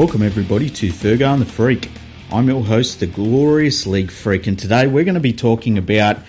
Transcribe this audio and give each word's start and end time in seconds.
Welcome 0.00 0.22
everybody 0.22 0.70
to 0.70 0.86
and 0.88 1.42
the 1.42 1.44
Freak. 1.44 1.90
I'm 2.32 2.48
your 2.48 2.64
host, 2.64 3.00
the 3.00 3.06
Glorious 3.06 3.86
League 3.86 4.10
Freak, 4.10 4.46
and 4.46 4.58
today 4.58 4.86
we're 4.86 5.04
going 5.04 5.12
to 5.12 5.20
be 5.20 5.34
talking 5.34 5.76
about 5.76 6.20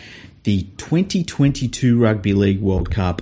the 0.43 0.63
2022 0.63 1.97
Rugby 1.97 2.33
League 2.33 2.59
World 2.59 2.91
Cup. 2.91 3.21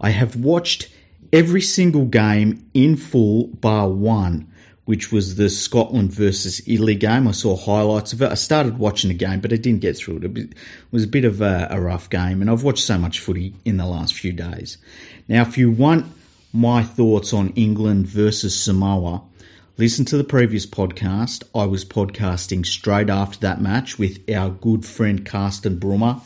I 0.00 0.10
have 0.10 0.34
watched 0.34 0.88
every 1.32 1.60
single 1.60 2.06
game 2.06 2.68
in 2.74 2.96
full 2.96 3.46
bar 3.46 3.88
one, 3.88 4.48
which 4.84 5.12
was 5.12 5.36
the 5.36 5.48
Scotland 5.48 6.10
versus 6.10 6.60
Italy 6.66 6.96
game. 6.96 7.28
I 7.28 7.30
saw 7.30 7.56
highlights 7.56 8.14
of 8.14 8.22
it. 8.22 8.32
I 8.32 8.34
started 8.34 8.76
watching 8.76 9.10
the 9.10 9.14
game, 9.14 9.38
but 9.38 9.52
I 9.52 9.56
didn't 9.56 9.80
get 9.80 9.96
through 9.96 10.16
it. 10.16 10.24
It 10.24 10.54
was 10.90 11.04
a 11.04 11.08
bit 11.08 11.24
of 11.24 11.40
a, 11.40 11.68
a 11.70 11.80
rough 11.80 12.10
game, 12.10 12.40
and 12.40 12.50
I've 12.50 12.64
watched 12.64 12.82
so 12.82 12.98
much 12.98 13.20
footy 13.20 13.54
in 13.64 13.76
the 13.76 13.86
last 13.86 14.14
few 14.14 14.32
days. 14.32 14.76
Now, 15.28 15.42
if 15.42 15.56
you 15.56 15.70
want 15.70 16.06
my 16.52 16.82
thoughts 16.82 17.32
on 17.32 17.50
England 17.50 18.08
versus 18.08 18.60
Samoa, 18.60 19.22
Listen 19.76 20.04
to 20.04 20.16
the 20.16 20.22
previous 20.22 20.66
podcast. 20.66 21.42
I 21.52 21.64
was 21.64 21.84
podcasting 21.84 22.64
straight 22.64 23.10
after 23.10 23.40
that 23.40 23.60
match 23.60 23.98
with 23.98 24.30
our 24.30 24.48
good 24.48 24.86
friend 24.86 25.26
Carsten 25.26 25.80
Brummer, 25.80 26.20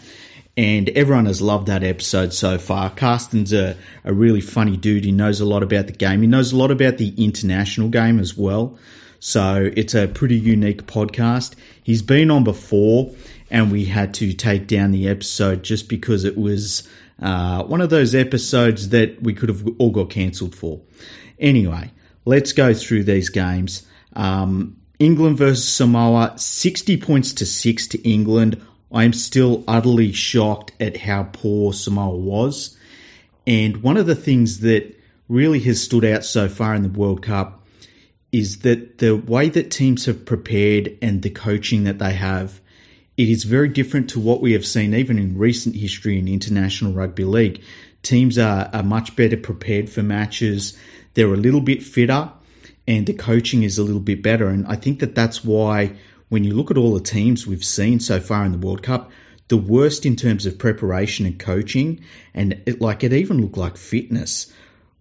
and 0.54 0.90
everyone 0.90 1.24
has 1.24 1.40
loved 1.40 1.68
that 1.68 1.82
episode 1.82 2.34
so 2.34 2.58
far. 2.58 2.90
Carsten's 2.90 3.54
a, 3.54 3.78
a 4.04 4.12
really 4.12 4.42
funny 4.42 4.76
dude. 4.76 5.06
He 5.06 5.12
knows 5.12 5.40
a 5.40 5.46
lot 5.46 5.62
about 5.62 5.86
the 5.86 5.94
game. 5.94 6.20
He 6.20 6.26
knows 6.26 6.52
a 6.52 6.58
lot 6.58 6.70
about 6.70 6.98
the 6.98 7.24
international 7.24 7.88
game 7.88 8.18
as 8.18 8.36
well. 8.36 8.78
So 9.18 9.70
it's 9.74 9.94
a 9.94 10.06
pretty 10.08 10.36
unique 10.36 10.86
podcast. 10.86 11.54
He's 11.82 12.02
been 12.02 12.30
on 12.30 12.44
before, 12.44 13.14
and 13.50 13.72
we 13.72 13.86
had 13.86 14.12
to 14.14 14.34
take 14.34 14.66
down 14.66 14.90
the 14.90 15.08
episode 15.08 15.62
just 15.62 15.88
because 15.88 16.24
it 16.24 16.36
was 16.36 16.86
uh, 17.18 17.62
one 17.62 17.80
of 17.80 17.88
those 17.88 18.14
episodes 18.14 18.90
that 18.90 19.22
we 19.22 19.32
could 19.32 19.48
have 19.48 19.66
all 19.78 19.90
got 19.90 20.10
cancelled 20.10 20.54
for. 20.54 20.82
Anyway, 21.40 21.92
let's 22.28 22.52
go 22.52 22.74
through 22.74 23.04
these 23.04 23.30
games. 23.30 23.86
Um, 24.12 24.76
England 24.98 25.38
versus 25.38 25.66
Samoa, 25.66 26.34
60 26.36 26.98
points 26.98 27.32
to 27.34 27.46
6 27.46 27.86
to 27.88 28.02
England. 28.06 28.60
I'm 28.92 29.14
still 29.14 29.64
utterly 29.66 30.12
shocked 30.12 30.72
at 30.78 30.98
how 30.98 31.22
poor 31.22 31.72
Samoa 31.72 32.18
was. 32.18 32.76
And 33.46 33.78
one 33.78 33.96
of 33.96 34.04
the 34.04 34.14
things 34.14 34.60
that 34.60 34.94
really 35.26 35.60
has 35.60 35.82
stood 35.82 36.04
out 36.04 36.22
so 36.22 36.50
far 36.50 36.74
in 36.74 36.82
the 36.82 36.90
World 36.90 37.22
Cup 37.22 37.66
is 38.30 38.58
that 38.58 38.98
the 38.98 39.16
way 39.16 39.48
that 39.48 39.70
teams 39.70 40.04
have 40.04 40.26
prepared 40.26 40.98
and 41.00 41.22
the 41.22 41.30
coaching 41.30 41.84
that 41.84 41.98
they 41.98 42.12
have, 42.12 42.60
it 43.16 43.30
is 43.30 43.44
very 43.44 43.70
different 43.70 44.10
to 44.10 44.20
what 44.20 44.42
we 44.42 44.52
have 44.52 44.66
seen 44.66 44.92
even 44.92 45.18
in 45.18 45.38
recent 45.38 45.74
history 45.74 46.18
in 46.18 46.28
international 46.28 46.92
rugby 46.92 47.24
league. 47.24 47.62
Teams 48.02 48.36
are, 48.36 48.68
are 48.70 48.82
much 48.82 49.16
better 49.16 49.38
prepared 49.38 49.88
for 49.88 50.02
matches. 50.02 50.76
They're 51.18 51.34
a 51.34 51.36
little 51.36 51.60
bit 51.60 51.82
fitter 51.82 52.30
and 52.86 53.04
the 53.04 53.12
coaching 53.12 53.64
is 53.64 53.78
a 53.78 53.82
little 53.82 53.98
bit 54.00 54.22
better. 54.22 54.46
And 54.46 54.68
I 54.68 54.76
think 54.76 55.00
that 55.00 55.16
that's 55.16 55.44
why 55.44 55.96
when 56.28 56.44
you 56.44 56.54
look 56.54 56.70
at 56.70 56.76
all 56.76 56.94
the 56.94 57.00
teams 57.00 57.44
we've 57.44 57.64
seen 57.64 57.98
so 57.98 58.20
far 58.20 58.44
in 58.44 58.52
the 58.52 58.64
World 58.64 58.84
Cup, 58.84 59.10
the 59.48 59.56
worst 59.56 60.06
in 60.06 60.14
terms 60.14 60.46
of 60.46 60.60
preparation 60.60 61.26
and 61.26 61.36
coaching, 61.36 62.04
and 62.34 62.62
it, 62.66 62.80
like 62.80 63.02
it 63.02 63.12
even 63.12 63.40
looked 63.40 63.56
like 63.56 63.76
fitness, 63.76 64.52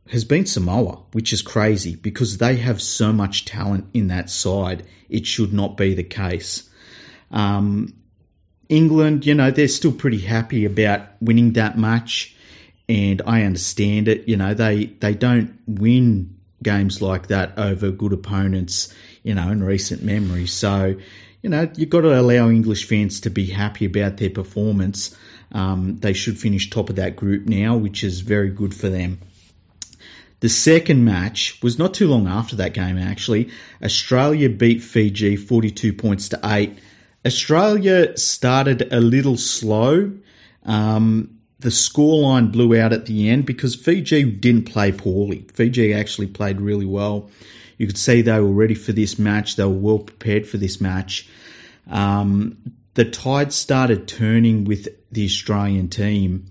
has 0.09 0.25
been 0.25 0.47
Samoa, 0.47 1.03
which 1.11 1.33
is 1.33 1.43
crazy 1.43 1.95
because 1.95 2.39
they 2.39 2.55
have 2.55 2.81
so 2.81 3.13
much 3.13 3.45
talent 3.45 3.85
in 3.93 4.07
that 4.07 4.31
side. 4.31 4.87
It 5.09 5.27
should 5.27 5.53
not 5.53 5.77
be 5.77 5.93
the 5.93 6.03
case. 6.03 6.67
Um, 7.29 7.93
England, 8.69 9.27
you 9.27 9.35
know, 9.35 9.51
they're 9.51 9.67
still 9.67 9.91
pretty 9.91 10.21
happy 10.21 10.65
about 10.65 11.09
winning 11.21 11.53
that 11.53 11.77
match 11.77 12.33
and 12.89 13.21
I 13.25 13.43
understand 13.43 14.07
it. 14.07 14.27
You 14.27 14.37
know, 14.37 14.53
they 14.53 14.85
they 14.85 15.13
don't 15.13 15.59
win 15.67 16.37
games 16.63 17.01
like 17.01 17.27
that 17.27 17.57
over 17.57 17.91
good 17.91 18.13
opponents, 18.13 18.93
you 19.23 19.35
know, 19.35 19.49
in 19.49 19.63
recent 19.63 20.03
memory. 20.03 20.47
So, 20.47 20.95
you 21.41 21.49
know, 21.49 21.69
you've 21.75 21.89
got 21.89 22.01
to 22.01 22.19
allow 22.19 22.49
English 22.49 22.87
fans 22.87 23.21
to 23.21 23.29
be 23.29 23.45
happy 23.45 23.85
about 23.85 24.17
their 24.17 24.29
performance. 24.29 25.15
Um, 25.51 25.97
they 25.99 26.13
should 26.13 26.37
finish 26.37 26.69
top 26.69 26.89
of 26.89 26.97
that 26.97 27.15
group 27.15 27.45
now, 27.45 27.77
which 27.77 28.03
is 28.03 28.21
very 28.21 28.49
good 28.49 28.73
for 28.73 28.89
them. 28.89 29.19
The 30.39 30.49
second 30.49 31.03
match 31.03 31.59
was 31.63 31.79
not 31.79 31.95
too 31.95 32.07
long 32.07 32.27
after 32.27 32.57
that 32.57 32.73
game, 32.73 32.97
actually. 32.97 33.49
Australia 33.83 34.49
beat 34.49 34.83
Fiji 34.83 35.35
42 35.35 35.93
points 35.93 36.29
to 36.29 36.39
8. 36.43 36.77
Australia 37.25 38.17
started 38.17 38.93
a 38.93 38.99
little 38.99 39.37
slow. 39.37 40.13
Um, 40.63 41.36
the 41.59 41.69
scoreline 41.69 42.51
blew 42.51 42.79
out 42.79 42.93
at 42.93 43.05
the 43.05 43.29
end 43.29 43.45
because 43.45 43.75
Fiji 43.75 44.23
didn't 44.23 44.65
play 44.65 44.91
poorly. 44.91 45.45
Fiji 45.53 45.93
actually 45.93 46.27
played 46.27 46.61
really 46.61 46.85
well. 46.85 47.29
You 47.77 47.87
could 47.87 47.97
see 47.97 48.21
they 48.21 48.39
were 48.39 48.47
ready 48.47 48.75
for 48.75 48.91
this 48.91 49.17
match. 49.17 49.55
They 49.55 49.63
were 49.63 49.69
well 49.69 49.99
prepared 49.99 50.47
for 50.47 50.57
this 50.57 50.79
match. 50.81 51.27
Um, 51.89 52.57
the 52.93 53.05
tide 53.05 53.53
started 53.53 54.07
turning 54.07 54.65
with 54.65 54.87
the 55.11 55.25
Australian 55.25 55.89
team 55.89 56.47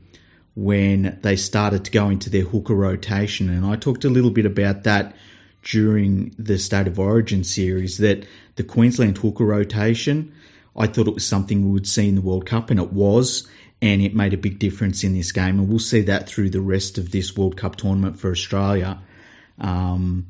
when 0.55 1.19
they 1.23 1.37
started 1.37 1.85
to 1.85 1.91
go 1.91 2.09
into 2.09 2.31
their 2.31 2.45
hooker 2.45 2.75
rotation. 2.75 3.51
And 3.51 3.67
I 3.67 3.77
talked 3.77 4.05
a 4.05 4.09
little 4.11 4.31
bit 4.31 4.47
about 4.47 4.85
that 4.85 5.15
during 5.63 6.35
the 6.39 6.59
State 6.59 6.87
of 6.87 6.99
Origin 6.99 7.45
series 7.45 7.99
that 7.99 8.27
the 8.55 8.63
Queensland 8.63 9.19
hooker 9.19 9.45
rotation, 9.45 10.33
I 10.77 10.87
thought 10.87 11.09
it 11.09 11.15
was 11.15 11.27
something 11.27 11.65
we 11.65 11.73
would 11.73 11.87
see 11.87 12.09
in 12.09 12.15
the 12.15 12.21
World 12.21 12.47
Cup, 12.47 12.71
and 12.71 12.81
it 12.81 12.93
was 12.93 13.49
and 13.83 14.01
it 14.03 14.15
made 14.15 14.33
a 14.33 14.39
big 14.39 14.59
difference 14.59 15.05
in 15.05 15.13
this 15.15 15.33
game. 15.33 15.59
And 15.59 15.69
we'll 15.69 15.79
see 15.79 16.03
that 16.03 16.29
through 16.29 16.51
the 16.51 16.61
rest 16.61 16.99
of 16.99 17.11
this 17.11 17.37
World 17.37 17.57
Cup 17.57 17.77
tournament 17.77 18.19
for 18.19 18.31
Australia. 18.31 19.01
Um, 19.59 20.27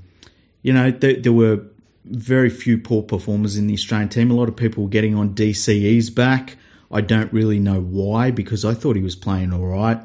you 0.63 0.73
know, 0.73 0.91
there, 0.91 1.15
there, 1.15 1.33
were 1.33 1.67
very 2.05 2.51
few 2.51 2.79
poor 2.79 3.03
performers 3.03 3.57
in 3.57 3.67
the 3.67 3.75
Australian 3.75 4.09
team. 4.09 4.31
A 4.31 4.35
lot 4.35 4.49
of 4.49 4.57
people 4.57 4.85
were 4.85 4.89
getting 4.89 5.15
on 5.15 5.35
DCE's 5.35 6.11
back. 6.11 6.57
I 6.91 7.01
don't 7.01 7.33
really 7.33 7.59
know 7.59 7.81
why 7.81 8.31
because 8.31 8.65
I 8.65 8.75
thought 8.75 8.97
he 8.97 9.03
was 9.03 9.17
playing 9.17 9.53
all 9.53 9.67
right. 9.67 10.01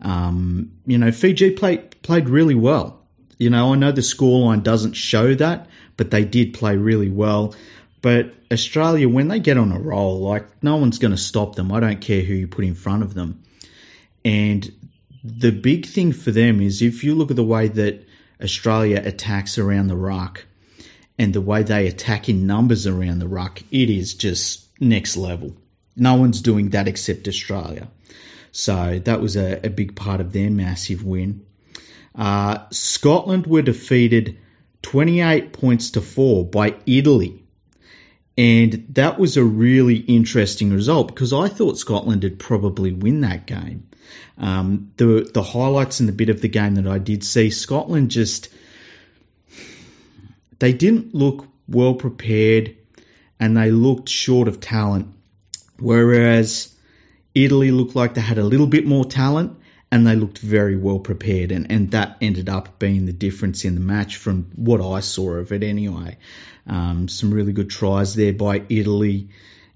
Um, 0.00 0.72
you 0.86 0.98
know, 0.98 1.12
Fiji 1.12 1.52
played 1.52 2.02
played 2.02 2.28
really 2.28 2.54
well. 2.54 3.00
You 3.38 3.50
know, 3.50 3.72
I 3.72 3.76
know 3.76 3.92
the 3.92 4.02
scoreline 4.02 4.62
doesn't 4.62 4.94
show 4.94 5.34
that, 5.34 5.68
but 5.96 6.10
they 6.10 6.24
did 6.24 6.54
play 6.54 6.76
really 6.76 7.10
well. 7.10 7.54
But 8.02 8.34
Australia, 8.52 9.08
when 9.08 9.28
they 9.28 9.38
get 9.38 9.56
on 9.56 9.70
a 9.70 9.78
roll, 9.78 10.20
like 10.20 10.62
no 10.62 10.76
one's 10.76 10.98
going 10.98 11.12
to 11.12 11.16
stop 11.16 11.54
them. 11.54 11.70
I 11.70 11.78
don't 11.78 12.00
care 12.00 12.20
who 12.20 12.34
you 12.34 12.48
put 12.48 12.64
in 12.64 12.74
front 12.74 13.04
of 13.04 13.14
them. 13.14 13.44
And 14.24 14.70
the 15.22 15.52
big 15.52 15.86
thing 15.86 16.12
for 16.12 16.32
them 16.32 16.60
is 16.60 16.82
if 16.82 17.04
you 17.04 17.14
look 17.14 17.30
at 17.30 17.36
the 17.36 17.44
way 17.44 17.68
that 17.68 18.04
Australia 18.42 19.00
attacks 19.02 19.56
around 19.56 19.86
the 19.86 19.96
ruck 19.96 20.44
and 21.16 21.32
the 21.32 21.40
way 21.40 21.62
they 21.62 21.86
attack 21.86 22.28
in 22.28 22.48
numbers 22.48 22.88
around 22.88 23.20
the 23.20 23.28
ruck, 23.28 23.62
it 23.70 23.88
is 23.88 24.14
just 24.14 24.66
next 24.80 25.16
level. 25.16 25.56
No 25.94 26.16
one's 26.16 26.42
doing 26.42 26.70
that 26.70 26.88
except 26.88 27.28
Australia. 27.28 27.86
So 28.50 29.00
that 29.04 29.20
was 29.20 29.36
a, 29.36 29.64
a 29.64 29.70
big 29.70 29.94
part 29.94 30.20
of 30.20 30.32
their 30.32 30.50
massive 30.50 31.04
win. 31.04 31.46
Uh, 32.16 32.66
Scotland 32.70 33.46
were 33.46 33.62
defeated 33.62 34.38
28 34.82 35.52
points 35.52 35.92
to 35.92 36.00
4 36.00 36.44
by 36.46 36.74
Italy 36.84 37.41
and 38.36 38.86
that 38.90 39.18
was 39.18 39.36
a 39.36 39.44
really 39.44 39.96
interesting 39.96 40.72
result 40.72 41.08
because 41.08 41.32
I 41.32 41.48
thought 41.48 41.78
Scotland 41.78 42.22
had 42.22 42.38
probably 42.38 42.92
win 42.92 43.20
that 43.22 43.46
game. 43.46 43.88
Um, 44.38 44.92
the 44.96 45.30
the 45.32 45.42
highlights 45.42 46.00
and 46.00 46.08
the 46.08 46.12
bit 46.12 46.30
of 46.30 46.40
the 46.40 46.48
game 46.48 46.76
that 46.76 46.86
I 46.86 46.98
did 46.98 47.24
see, 47.24 47.50
Scotland 47.50 48.10
just 48.10 48.48
they 50.58 50.72
didn't 50.72 51.14
look 51.14 51.46
well 51.68 51.94
prepared 51.94 52.76
and 53.38 53.56
they 53.56 53.70
looked 53.70 54.08
short 54.08 54.48
of 54.48 54.60
talent, 54.60 55.08
whereas 55.78 56.74
Italy 57.34 57.70
looked 57.70 57.94
like 57.94 58.14
they 58.14 58.20
had 58.20 58.38
a 58.38 58.44
little 58.44 58.66
bit 58.66 58.86
more 58.86 59.04
talent 59.04 59.58
and 59.92 60.06
they 60.06 60.16
looked 60.16 60.38
very 60.38 60.74
well 60.74 60.98
prepared, 60.98 61.52
and, 61.52 61.70
and 61.70 61.90
that 61.90 62.16
ended 62.22 62.48
up 62.48 62.78
being 62.78 63.04
the 63.04 63.12
difference 63.12 63.66
in 63.66 63.74
the 63.74 63.80
match 63.80 64.16
from 64.16 64.50
what 64.56 64.80
I 64.80 65.00
saw 65.00 65.32
of 65.32 65.52
it 65.52 65.62
anyway. 65.62 66.16
Um, 66.66 67.08
some 67.08 67.30
really 67.30 67.52
good 67.52 67.68
tries 67.68 68.14
there 68.14 68.32
by 68.32 68.62
Italy, 68.70 69.28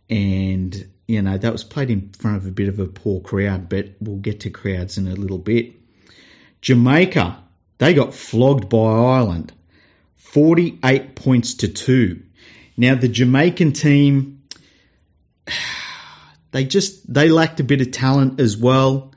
and 0.09 0.89
you 1.07 1.21
know 1.21 1.37
that 1.37 1.53
was 1.53 1.65
played 1.65 1.91
in 1.91 2.13
front 2.15 2.39
of 2.39 2.47
a 2.47 2.51
bit 2.51 2.71
of 2.71 2.81
a 2.81 2.87
poor 2.87 3.21
crowd, 3.21 3.69
but 3.69 3.91
we'll 4.01 4.17
get 4.17 4.41
to 4.41 4.51
crowds 4.51 4.97
in 4.97 5.07
a 5.07 5.15
little 5.15 5.39
bit. 5.39 5.75
Jamaica, 6.63 7.37
they 7.77 7.93
got 7.93 8.15
flogged 8.15 8.71
by 8.71 8.79
Ireland, 8.79 9.53
48 10.17 11.15
points 11.15 11.55
to 11.57 11.69
two. 11.69 12.23
Now 12.75 12.95
the 12.95 13.09
Jamaican 13.09 13.73
team, 13.75 14.45
they 16.53 16.65
just 16.65 17.13
they 17.13 17.29
lacked 17.29 17.61
a 17.61 17.65
bit 17.65 17.83
of 17.83 17.91
talent 17.91 18.41
as 18.41 18.57
well. 18.57 19.13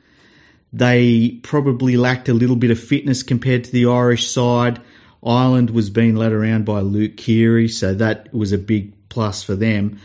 They 0.72 1.40
probably 1.42 1.98
lacked 1.98 2.30
a 2.30 2.34
little 2.34 2.56
bit 2.56 2.72
of 2.72 2.80
fitness 2.80 3.24
compared 3.24 3.64
to 3.66 3.72
the 3.72 3.88
Irish 3.88 4.28
side. 4.28 4.80
Ireland 5.26 5.72
was 5.72 5.90
being 5.90 6.16
led 6.16 6.32
around 6.32 6.66
by 6.66 6.82
Luke 6.82 7.18
Keary, 7.18 7.68
so 7.68 7.94
that 7.96 8.34
was 8.34 8.52
a 8.52 8.58
big 8.58 8.94
plus 9.10 9.44
for 9.44 9.56
them. 9.56 10.00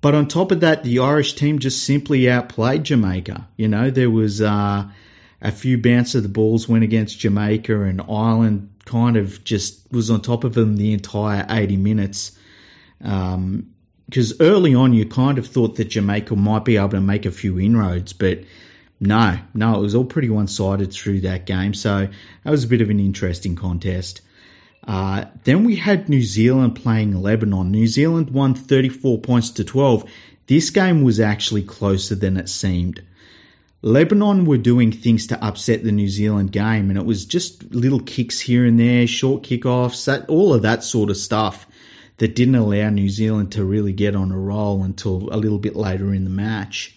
But 0.00 0.14
on 0.14 0.28
top 0.28 0.52
of 0.52 0.60
that, 0.60 0.84
the 0.84 1.00
Irish 1.00 1.34
team 1.34 1.58
just 1.58 1.82
simply 1.82 2.28
outplayed 2.30 2.84
Jamaica. 2.84 3.48
You 3.56 3.68
know, 3.68 3.90
there 3.90 4.10
was 4.10 4.40
uh, 4.40 4.88
a 5.40 5.52
few 5.52 5.78
bounce 5.78 6.14
of 6.14 6.22
the 6.22 6.28
balls 6.28 6.68
went 6.68 6.84
against 6.84 7.18
Jamaica, 7.18 7.82
and 7.82 8.00
Ireland 8.02 8.70
kind 8.84 9.16
of 9.16 9.44
just 9.44 9.90
was 9.92 10.10
on 10.10 10.20
top 10.20 10.44
of 10.44 10.54
them 10.54 10.76
the 10.76 10.92
entire 10.92 11.46
80 11.48 11.76
minutes. 11.76 12.38
Because 12.98 14.32
um, 14.32 14.36
early 14.40 14.74
on, 14.74 14.92
you 14.92 15.06
kind 15.06 15.38
of 15.38 15.46
thought 15.46 15.76
that 15.76 15.88
Jamaica 15.90 16.36
might 16.36 16.64
be 16.64 16.76
able 16.76 16.90
to 16.90 17.00
make 17.00 17.26
a 17.26 17.30
few 17.30 17.58
inroads, 17.58 18.12
but 18.12 18.40
no, 19.04 19.38
no, 19.54 19.78
it 19.78 19.82
was 19.82 19.94
all 19.94 20.04
pretty 20.04 20.30
one 20.30 20.48
sided 20.48 20.92
through 20.92 21.22
that 21.22 21.46
game. 21.46 21.74
So 21.74 22.08
that 22.42 22.50
was 22.50 22.64
a 22.64 22.68
bit 22.68 22.80
of 22.80 22.90
an 22.90 23.00
interesting 23.00 23.56
contest. 23.56 24.20
Uh, 24.86 25.26
then 25.44 25.64
we 25.64 25.76
had 25.76 26.08
New 26.08 26.22
Zealand 26.22 26.76
playing 26.76 27.14
Lebanon. 27.14 27.70
New 27.70 27.86
Zealand 27.86 28.30
won 28.30 28.54
34 28.54 29.20
points 29.20 29.50
to 29.50 29.64
12. 29.64 30.04
This 30.46 30.70
game 30.70 31.02
was 31.02 31.20
actually 31.20 31.62
closer 31.62 32.14
than 32.14 32.36
it 32.36 32.48
seemed. 32.48 33.02
Lebanon 33.80 34.46
were 34.46 34.58
doing 34.58 34.92
things 34.92 35.28
to 35.28 35.44
upset 35.44 35.84
the 35.84 35.92
New 35.92 36.08
Zealand 36.08 36.52
game, 36.52 36.88
and 36.90 36.98
it 36.98 37.04
was 37.04 37.26
just 37.26 37.74
little 37.74 38.00
kicks 38.00 38.40
here 38.40 38.64
and 38.64 38.80
there, 38.80 39.06
short 39.06 39.42
kickoffs, 39.42 40.06
that 40.06 40.28
all 40.28 40.54
of 40.54 40.62
that 40.62 40.82
sort 40.82 41.10
of 41.10 41.16
stuff 41.16 41.66
that 42.16 42.34
didn't 42.34 42.54
allow 42.54 42.88
New 42.90 43.08
Zealand 43.08 43.52
to 43.52 43.64
really 43.64 43.92
get 43.92 44.16
on 44.16 44.32
a 44.32 44.38
roll 44.38 44.82
until 44.82 45.28
a 45.34 45.36
little 45.36 45.58
bit 45.58 45.76
later 45.76 46.14
in 46.14 46.24
the 46.24 46.30
match. 46.30 46.96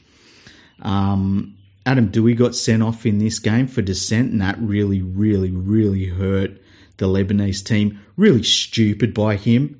Um, 0.81 1.57
Adam 1.87 2.09
Doueihi 2.09 2.35
got 2.35 2.53
sent 2.53 2.83
off 2.83 3.05
in 3.05 3.17
this 3.17 3.39
game 3.39 3.67
for 3.67 3.81
dissent, 3.81 4.33
and 4.33 4.41
that 4.41 4.59
really, 4.59 5.01
really, 5.01 5.51
really 5.51 6.03
hurt 6.05 6.61
the 6.97 7.07
Lebanese 7.07 7.63
team. 7.63 8.01
Really 8.17 8.43
stupid 8.43 9.13
by 9.13 9.37
him. 9.37 9.79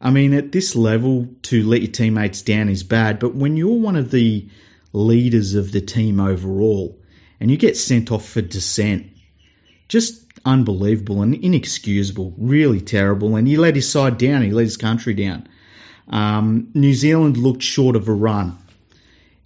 I 0.00 0.10
mean, 0.10 0.34
at 0.34 0.52
this 0.52 0.76
level, 0.76 1.28
to 1.42 1.64
let 1.64 1.82
your 1.82 1.90
teammates 1.90 2.42
down 2.42 2.68
is 2.68 2.84
bad, 2.84 3.18
but 3.18 3.34
when 3.34 3.56
you're 3.56 3.80
one 3.80 3.96
of 3.96 4.12
the 4.12 4.48
leaders 4.92 5.56
of 5.56 5.72
the 5.72 5.80
team 5.80 6.20
overall, 6.20 6.96
and 7.40 7.50
you 7.50 7.56
get 7.56 7.76
sent 7.76 8.12
off 8.12 8.28
for 8.28 8.40
dissent. 8.40 9.08
Just 9.88 10.22
unbelievable 10.44 11.22
and 11.22 11.34
inexcusable, 11.34 12.34
really 12.38 12.80
terrible. 12.80 13.34
And 13.34 13.48
he 13.48 13.56
let 13.56 13.74
his 13.74 13.90
side 13.90 14.16
down, 14.16 14.42
he 14.42 14.52
let 14.52 14.62
his 14.62 14.76
country 14.76 15.14
down. 15.14 15.48
Um, 16.08 16.68
New 16.74 16.94
Zealand 16.94 17.36
looked 17.36 17.62
short 17.62 17.96
of 17.96 18.06
a 18.06 18.12
run. 18.12 18.58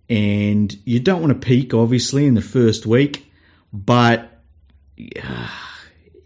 And 0.09 0.77
you 0.85 1.01
don't 1.01 1.21
want 1.21 1.41
to 1.41 1.47
peak, 1.47 1.75
obviously, 1.75 2.27
in 2.27 2.35
the 2.35 2.43
first 2.43 2.85
week, 2.87 3.31
but 3.73 4.31
uh, 5.23 5.49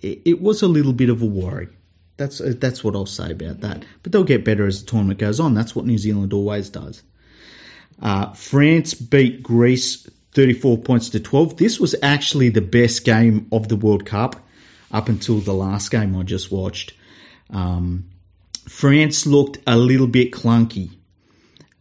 it, 0.01 0.23
it 0.25 0.41
was 0.41 0.63
a 0.63 0.69
little 0.69 0.93
bit 0.93 1.11
of 1.11 1.23
a 1.23 1.27
worry. 1.27 1.69
That's 2.17 2.39
that's 2.39 2.83
what 2.83 2.97
I'll 2.97 3.07
say 3.07 3.31
about 3.31 3.61
that. 3.61 3.85
But 4.03 4.13
they'll 4.13 4.25
get 4.25 4.45
better 4.45 4.67
as 4.67 4.83
the 4.83 4.91
tournament 4.91 5.19
goes 5.19 5.39
on. 5.39 5.55
That's 5.55 5.77
what 5.77 5.85
New 5.85 5.99
Zealand 5.99 6.33
always 6.33 6.71
does. 6.71 7.03
Uh, 8.01 8.33
France 8.33 8.95
beat 8.95 9.43
Greece 9.43 10.09
34 10.33 10.79
points 10.79 11.11
to 11.11 11.21
12. 11.21 11.57
This 11.57 11.81
was 11.81 11.95
actually 12.03 12.51
the 12.51 12.61
best 12.61 13.05
game 13.05 13.49
of 13.53 13.69
the 13.69 13.77
World 13.77 14.05
Cup 14.05 14.37
up 14.91 15.09
until 15.09 15.41
the 15.41 15.55
last 15.55 15.91
game 15.91 16.17
I 16.17 16.23
just 16.23 16.53
watched. 16.53 16.93
Um, 17.51 18.11
France 18.69 19.27
looked 19.27 19.59
a 19.67 19.77
little 19.77 20.07
bit 20.07 20.33
clunky 20.33 20.91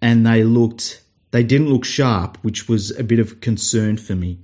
and 0.01 0.25
they 0.25 0.43
looked 0.43 1.01
they 1.35 1.43
didn't 1.43 1.69
look 1.69 1.85
sharp, 1.85 2.37
which 2.41 2.67
was 2.67 2.91
a 2.91 3.03
bit 3.03 3.19
of 3.19 3.41
concern 3.41 3.97
for 3.97 4.15
me. 4.15 4.39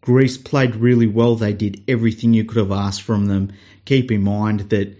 Greece 0.00 0.38
played 0.38 0.76
really 0.76 1.06
well. 1.06 1.36
They 1.36 1.52
did 1.52 1.82
everything 1.88 2.34
you 2.34 2.44
could 2.44 2.58
have 2.58 2.72
asked 2.72 3.02
from 3.02 3.26
them. 3.26 3.52
Keep 3.84 4.10
in 4.12 4.22
mind 4.22 4.70
that 4.70 4.96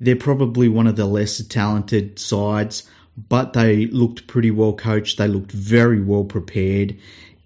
they're 0.00 0.16
probably 0.16 0.68
one 0.68 0.86
of 0.86 0.96
the 0.96 1.06
lesser 1.06 1.44
talented 1.44 2.18
sides 2.18 2.88
but 3.28 3.52
they 3.52 3.86
looked 3.86 4.26
pretty 4.26 4.50
well 4.50 4.74
coached. 4.74 5.18
They 5.18 5.28
looked 5.28 5.50
very 5.50 6.00
well 6.00 6.24
prepared, 6.24 6.98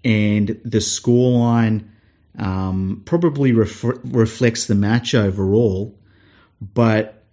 and 0.03 0.47
the 0.47 0.79
scoreline 0.79 1.85
um, 2.37 3.01
probably 3.05 3.53
ref- 3.53 3.83
reflects 4.03 4.67
the 4.67 4.75
match 4.75 5.15
overall. 5.15 5.97
But 6.61 7.23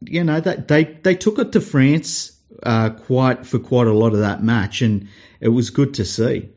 you 0.00 0.24
know 0.24 0.40
that 0.40 0.68
they 0.68 0.84
they 0.84 1.14
took 1.14 1.38
it 1.38 1.52
to 1.52 1.60
France 1.60 2.32
uh, 2.62 2.90
quite 2.90 3.46
for 3.46 3.58
quite 3.58 3.86
a 3.86 3.92
lot 3.92 4.12
of 4.12 4.20
that 4.20 4.42
match, 4.42 4.82
and 4.82 5.08
it 5.40 5.48
was 5.48 5.70
good 5.70 5.94
to 5.94 6.04
see. 6.04 6.48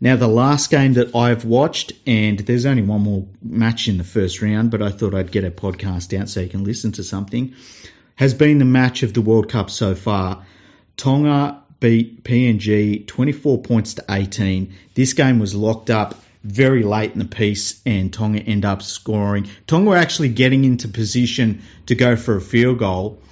Now, 0.00 0.14
the 0.14 0.28
last 0.28 0.70
game 0.70 0.94
that 0.94 1.16
I've 1.16 1.44
watched, 1.44 1.92
and 2.06 2.38
there's 2.38 2.66
only 2.66 2.82
one 2.82 3.00
more 3.00 3.26
match 3.42 3.88
in 3.88 3.98
the 3.98 4.04
first 4.04 4.40
round, 4.40 4.70
but 4.70 4.80
I 4.80 4.90
thought 4.90 5.14
I'd 5.14 5.32
get 5.32 5.44
a 5.44 5.50
podcast 5.50 6.16
out 6.18 6.28
so 6.28 6.40
you 6.40 6.48
can 6.48 6.62
listen 6.62 6.92
to 6.92 7.04
something 7.04 7.54
has 8.18 8.34
been 8.34 8.58
the 8.58 8.64
match 8.64 9.04
of 9.04 9.14
the 9.14 9.20
World 9.20 9.48
Cup 9.48 9.70
so 9.70 9.94
far. 9.94 10.44
Tonga 10.96 11.62
beat 11.78 12.24
PNG 12.24 13.06
24 13.06 13.62
points 13.62 13.94
to 13.94 14.04
18. 14.10 14.74
This 14.94 15.12
game 15.12 15.38
was 15.38 15.54
locked 15.54 15.88
up 15.88 16.16
very 16.42 16.82
late 16.82 17.12
in 17.12 17.20
the 17.20 17.24
piece 17.24 17.80
and 17.86 18.12
Tonga 18.12 18.40
end 18.40 18.64
up 18.64 18.82
scoring. 18.82 19.48
Tonga 19.68 19.90
were 19.90 19.96
actually 19.96 20.30
getting 20.30 20.64
into 20.64 20.88
position 20.88 21.62
to 21.86 21.94
go 21.94 22.16
for 22.16 22.34
a 22.34 22.40
field 22.40 22.80
goal. 22.80 23.22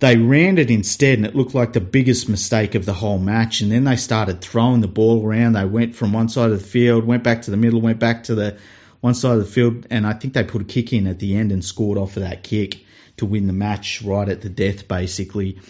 They 0.00 0.16
ran 0.16 0.56
it 0.56 0.70
instead 0.70 1.18
and 1.18 1.26
it 1.26 1.36
looked 1.36 1.54
like 1.54 1.74
the 1.74 1.80
biggest 1.80 2.28
mistake 2.28 2.74
of 2.74 2.86
the 2.86 2.94
whole 2.94 3.18
match. 3.18 3.60
And 3.60 3.70
then 3.70 3.84
they 3.84 3.96
started 3.96 4.40
throwing 4.40 4.80
the 4.80 4.88
ball 4.88 5.24
around. 5.24 5.52
They 5.52 5.66
went 5.66 5.94
from 5.94 6.14
one 6.14 6.30
side 6.30 6.50
of 6.50 6.58
the 6.58 6.66
field, 6.66 7.04
went 7.04 7.22
back 7.22 7.42
to 7.42 7.50
the 7.50 7.58
middle, 7.58 7.82
went 7.82 7.98
back 7.98 8.24
to 8.24 8.34
the 8.34 8.58
one 9.00 9.14
side 9.14 9.34
of 9.34 9.40
the 9.40 9.52
field. 9.52 9.86
And 9.90 10.06
I 10.06 10.14
think 10.14 10.32
they 10.32 10.42
put 10.42 10.62
a 10.62 10.64
kick 10.64 10.94
in 10.94 11.06
at 11.06 11.18
the 11.18 11.36
end 11.36 11.52
and 11.52 11.62
scored 11.62 11.98
off 11.98 12.16
of 12.16 12.22
that 12.22 12.42
kick 12.42 12.78
to 13.18 13.26
win 13.26 13.46
the 13.46 13.52
match 13.52 14.00
right 14.02 14.28
at 14.28 14.40
the 14.40 14.48
death, 14.48 14.88
basically. 14.88 15.60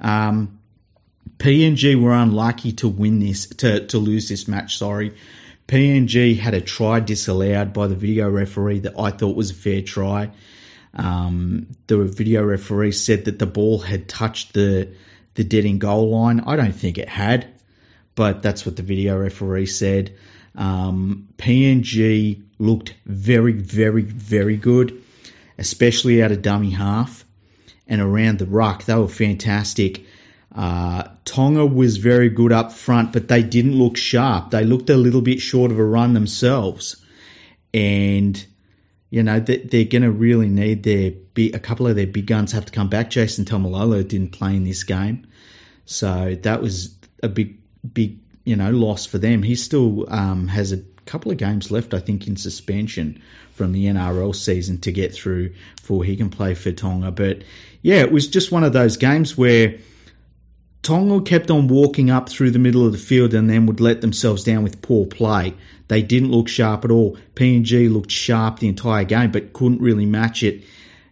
Um, 0.00 0.58
PNG 1.38 2.00
were 2.00 2.12
unlucky 2.12 2.72
to 2.72 2.88
win 2.88 3.20
this, 3.20 3.46
to, 3.46 3.86
to 3.86 3.98
lose 3.98 4.28
this 4.28 4.48
match, 4.48 4.78
sorry. 4.78 5.14
PNG 5.68 6.38
had 6.38 6.54
a 6.54 6.60
try 6.60 7.00
disallowed 7.00 7.72
by 7.72 7.86
the 7.86 7.94
video 7.94 8.28
referee 8.30 8.80
that 8.80 8.98
I 8.98 9.10
thought 9.10 9.36
was 9.36 9.50
a 9.50 9.54
fair 9.54 9.82
try. 9.82 10.30
Um, 10.96 11.68
the 11.86 12.04
video 12.04 12.42
referee 12.42 12.92
said 12.92 13.26
that 13.26 13.38
the 13.38 13.46
ball 13.46 13.78
had 13.78 14.08
touched 14.08 14.54
the 14.54 14.94
the 15.34 15.44
dead 15.44 15.66
in 15.66 15.78
goal 15.78 16.10
line. 16.10 16.40
I 16.40 16.56
don't 16.56 16.72
think 16.72 16.96
it 16.96 17.08
had, 17.08 17.46
but 18.14 18.42
that's 18.42 18.64
what 18.64 18.76
the 18.76 18.82
video 18.82 19.18
referee 19.18 19.66
said. 19.66 20.16
Um, 20.54 21.28
PNG 21.36 22.42
looked 22.58 22.94
very, 23.04 23.52
very, 23.52 24.02
very 24.02 24.56
good 24.56 25.02
especially 25.58 26.22
out 26.22 26.32
of 26.32 26.42
dummy 26.42 26.70
half 26.70 27.24
and 27.86 28.00
around 28.00 28.38
the 28.38 28.46
ruck. 28.46 28.84
They 28.84 28.94
were 28.94 29.08
fantastic. 29.08 30.04
Uh, 30.54 31.04
Tonga 31.24 31.66
was 31.66 31.98
very 31.98 32.30
good 32.30 32.52
up 32.52 32.72
front, 32.72 33.12
but 33.12 33.28
they 33.28 33.42
didn't 33.42 33.74
look 33.74 33.96
sharp. 33.96 34.50
They 34.50 34.64
looked 34.64 34.90
a 34.90 34.96
little 34.96 35.20
bit 35.20 35.40
short 35.40 35.70
of 35.70 35.78
a 35.78 35.84
run 35.84 36.14
themselves. 36.14 36.96
And, 37.74 38.44
you 39.10 39.22
know, 39.22 39.40
they're 39.40 39.84
going 39.84 40.02
to 40.02 40.10
really 40.10 40.48
need 40.48 40.82
their 40.82 41.12
a 41.36 41.58
couple 41.58 41.86
of 41.86 41.96
their 41.96 42.06
big 42.06 42.26
guns 42.26 42.52
have 42.52 42.66
to 42.66 42.72
come 42.72 42.88
back. 42.88 43.10
Jason 43.10 43.44
Taumalolo 43.44 44.06
didn't 44.06 44.32
play 44.32 44.56
in 44.56 44.64
this 44.64 44.84
game. 44.84 45.26
So 45.84 46.36
that 46.42 46.60
was 46.60 46.94
a 47.22 47.28
big, 47.28 47.58
big, 47.90 48.18
you 48.44 48.56
know, 48.56 48.70
loss 48.70 49.06
for 49.06 49.18
them. 49.18 49.42
He 49.42 49.54
still 49.54 50.12
um, 50.12 50.48
has 50.48 50.72
a 50.72 50.78
couple 51.04 51.30
of 51.30 51.38
games 51.38 51.70
left, 51.70 51.94
I 51.94 52.00
think, 52.00 52.26
in 52.26 52.36
suspension 52.36 53.22
from 53.52 53.72
the 53.72 53.86
NRL 53.86 54.34
season 54.34 54.78
to 54.82 54.92
get 54.92 55.14
through 55.14 55.54
before 55.76 56.02
he 56.04 56.16
can 56.16 56.30
play 56.30 56.54
for 56.54 56.72
Tonga. 56.72 57.12
But 57.12 57.42
yeah, 57.82 58.00
it 58.00 58.10
was 58.10 58.28
just 58.28 58.50
one 58.50 58.64
of 58.64 58.72
those 58.72 58.96
games 58.96 59.36
where 59.36 59.78
Tonga 60.86 61.20
kept 61.20 61.50
on 61.50 61.66
walking 61.66 62.10
up 62.10 62.28
through 62.28 62.52
the 62.52 62.60
middle 62.60 62.86
of 62.86 62.92
the 62.92 62.98
field 62.98 63.34
and 63.34 63.50
then 63.50 63.66
would 63.66 63.80
let 63.80 64.00
themselves 64.00 64.44
down 64.44 64.62
with 64.62 64.80
poor 64.80 65.04
play. 65.04 65.54
They 65.88 66.02
didn't 66.02 66.30
look 66.30 66.46
sharp 66.46 66.84
at 66.84 66.92
all. 66.92 67.18
PNG 67.34 67.92
looked 67.92 68.12
sharp 68.12 68.60
the 68.60 68.68
entire 68.68 69.02
game, 69.02 69.32
but 69.32 69.52
couldn't 69.52 69.80
really 69.80 70.06
match 70.06 70.44
it, 70.44 70.62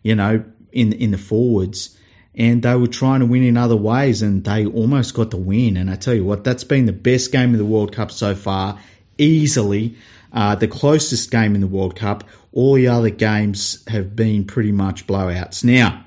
you 0.04 0.14
know, 0.14 0.44
in 0.70 0.92
in 0.92 1.10
the 1.10 1.18
forwards. 1.18 1.98
And 2.36 2.62
they 2.62 2.76
were 2.76 2.86
trying 2.86 3.18
to 3.20 3.26
win 3.26 3.42
in 3.42 3.56
other 3.56 3.76
ways, 3.76 4.22
and 4.22 4.44
they 4.44 4.64
almost 4.64 5.12
got 5.12 5.32
the 5.32 5.38
win. 5.38 5.76
And 5.76 5.90
I 5.90 5.96
tell 5.96 6.14
you 6.14 6.24
what, 6.24 6.44
that's 6.44 6.62
been 6.62 6.86
the 6.86 6.92
best 6.92 7.32
game 7.32 7.50
of 7.52 7.58
the 7.58 7.64
World 7.64 7.92
Cup 7.92 8.12
so 8.12 8.36
far 8.36 8.78
easily 9.18 9.96
uh, 10.32 10.54
the 10.54 10.68
closest 10.68 11.32
game 11.32 11.56
in 11.56 11.60
the 11.60 11.66
World 11.66 11.96
Cup. 11.96 12.24
All 12.52 12.74
the 12.74 12.88
other 12.88 13.10
games 13.10 13.84
have 13.88 14.14
been 14.14 14.44
pretty 14.44 14.72
much 14.72 15.06
blowouts. 15.06 15.64
Now, 15.64 16.04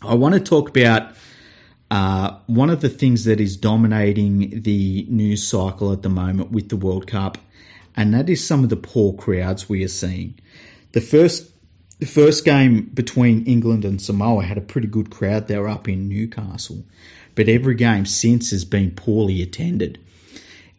I 0.00 0.14
want 0.14 0.34
to 0.34 0.40
talk 0.40 0.68
about 0.68 1.14
uh, 1.94 2.40
one 2.46 2.70
of 2.70 2.80
the 2.80 2.88
things 2.88 3.26
that 3.26 3.40
is 3.40 3.56
dominating 3.56 4.62
the 4.62 5.06
news 5.08 5.46
cycle 5.46 5.92
at 5.92 6.02
the 6.02 6.08
moment 6.08 6.50
with 6.50 6.68
the 6.68 6.76
World 6.76 7.06
Cup, 7.06 7.38
and 7.96 8.14
that 8.14 8.28
is 8.28 8.44
some 8.44 8.64
of 8.64 8.68
the 8.68 8.76
poor 8.76 9.12
crowds 9.12 9.68
we 9.68 9.84
are 9.84 9.94
seeing. 10.02 10.40
The 10.90 11.00
first 11.00 11.48
the 12.00 12.06
first 12.06 12.44
game 12.44 12.90
between 12.92 13.44
England 13.44 13.84
and 13.84 14.02
Samoa 14.02 14.42
had 14.42 14.58
a 14.58 14.60
pretty 14.72 14.88
good 14.88 15.08
crowd. 15.08 15.46
They 15.46 15.56
were 15.56 15.68
up 15.68 15.88
in 15.88 16.08
Newcastle, 16.08 16.84
but 17.36 17.48
every 17.48 17.76
game 17.76 18.06
since 18.06 18.50
has 18.50 18.64
been 18.64 18.90
poorly 18.90 19.42
attended. 19.42 20.00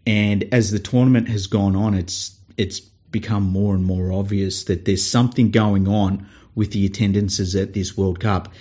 And 0.06 0.50
as 0.52 0.70
the 0.70 0.80
tournament 0.80 1.30
has 1.30 1.48
gone 1.48 1.78
on, 1.78 1.94
it's 1.94 2.38
it's 2.58 2.82
become 2.82 3.44
more 3.44 3.74
and 3.74 3.86
more 3.86 4.12
obvious 4.12 4.66
that 4.66 4.84
there's 4.84 5.10
something 5.10 5.52
going 5.52 5.88
on 5.88 6.28
with 6.56 6.72
the 6.72 6.86
attendances 6.86 7.56
at 7.56 7.72
this 7.72 7.96
World 7.96 8.20
Cup. 8.20 8.52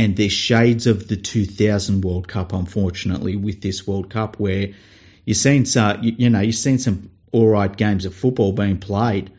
And 0.00 0.16
there's 0.16 0.32
shades 0.32 0.86
of 0.86 1.08
the 1.08 1.16
2000 1.16 2.00
World 2.00 2.26
Cup, 2.26 2.54
unfortunately, 2.54 3.36
with 3.36 3.60
this 3.60 3.86
World 3.86 4.08
Cup, 4.08 4.40
where 4.40 4.70
you're 5.26 5.34
seeing 5.34 5.66
some, 5.66 6.02
you, 6.02 6.14
you 6.16 6.30
know, 6.30 6.40
you're 6.40 6.52
seeing 6.52 6.78
some 6.78 7.10
all 7.32 7.46
right 7.46 7.76
games 7.76 8.06
of 8.06 8.14
football 8.14 8.52
being 8.52 8.78
played, 8.78 9.30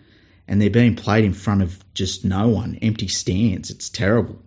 and 0.48 0.62
they're 0.62 0.70
being 0.70 0.96
played 0.96 1.26
in 1.26 1.34
front 1.34 1.64
of 1.64 1.84
just 1.96 2.24
no 2.26 2.50
one, 2.50 2.78
empty 2.84 3.08
stands. 3.08 3.72
It's 3.72 3.90
terrible. 3.90 4.40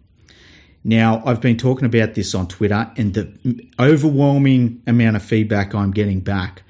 Now, 0.84 1.20
I've 1.26 1.40
been 1.40 1.56
talking 1.56 1.86
about 1.86 2.14
this 2.14 2.36
on 2.36 2.46
Twitter, 2.46 2.92
and 2.96 3.12
the 3.12 3.68
overwhelming 3.76 4.84
amount 4.86 5.16
of 5.16 5.22
feedback 5.24 5.74
I'm 5.74 5.90
getting 5.90 6.20
back 6.20 6.62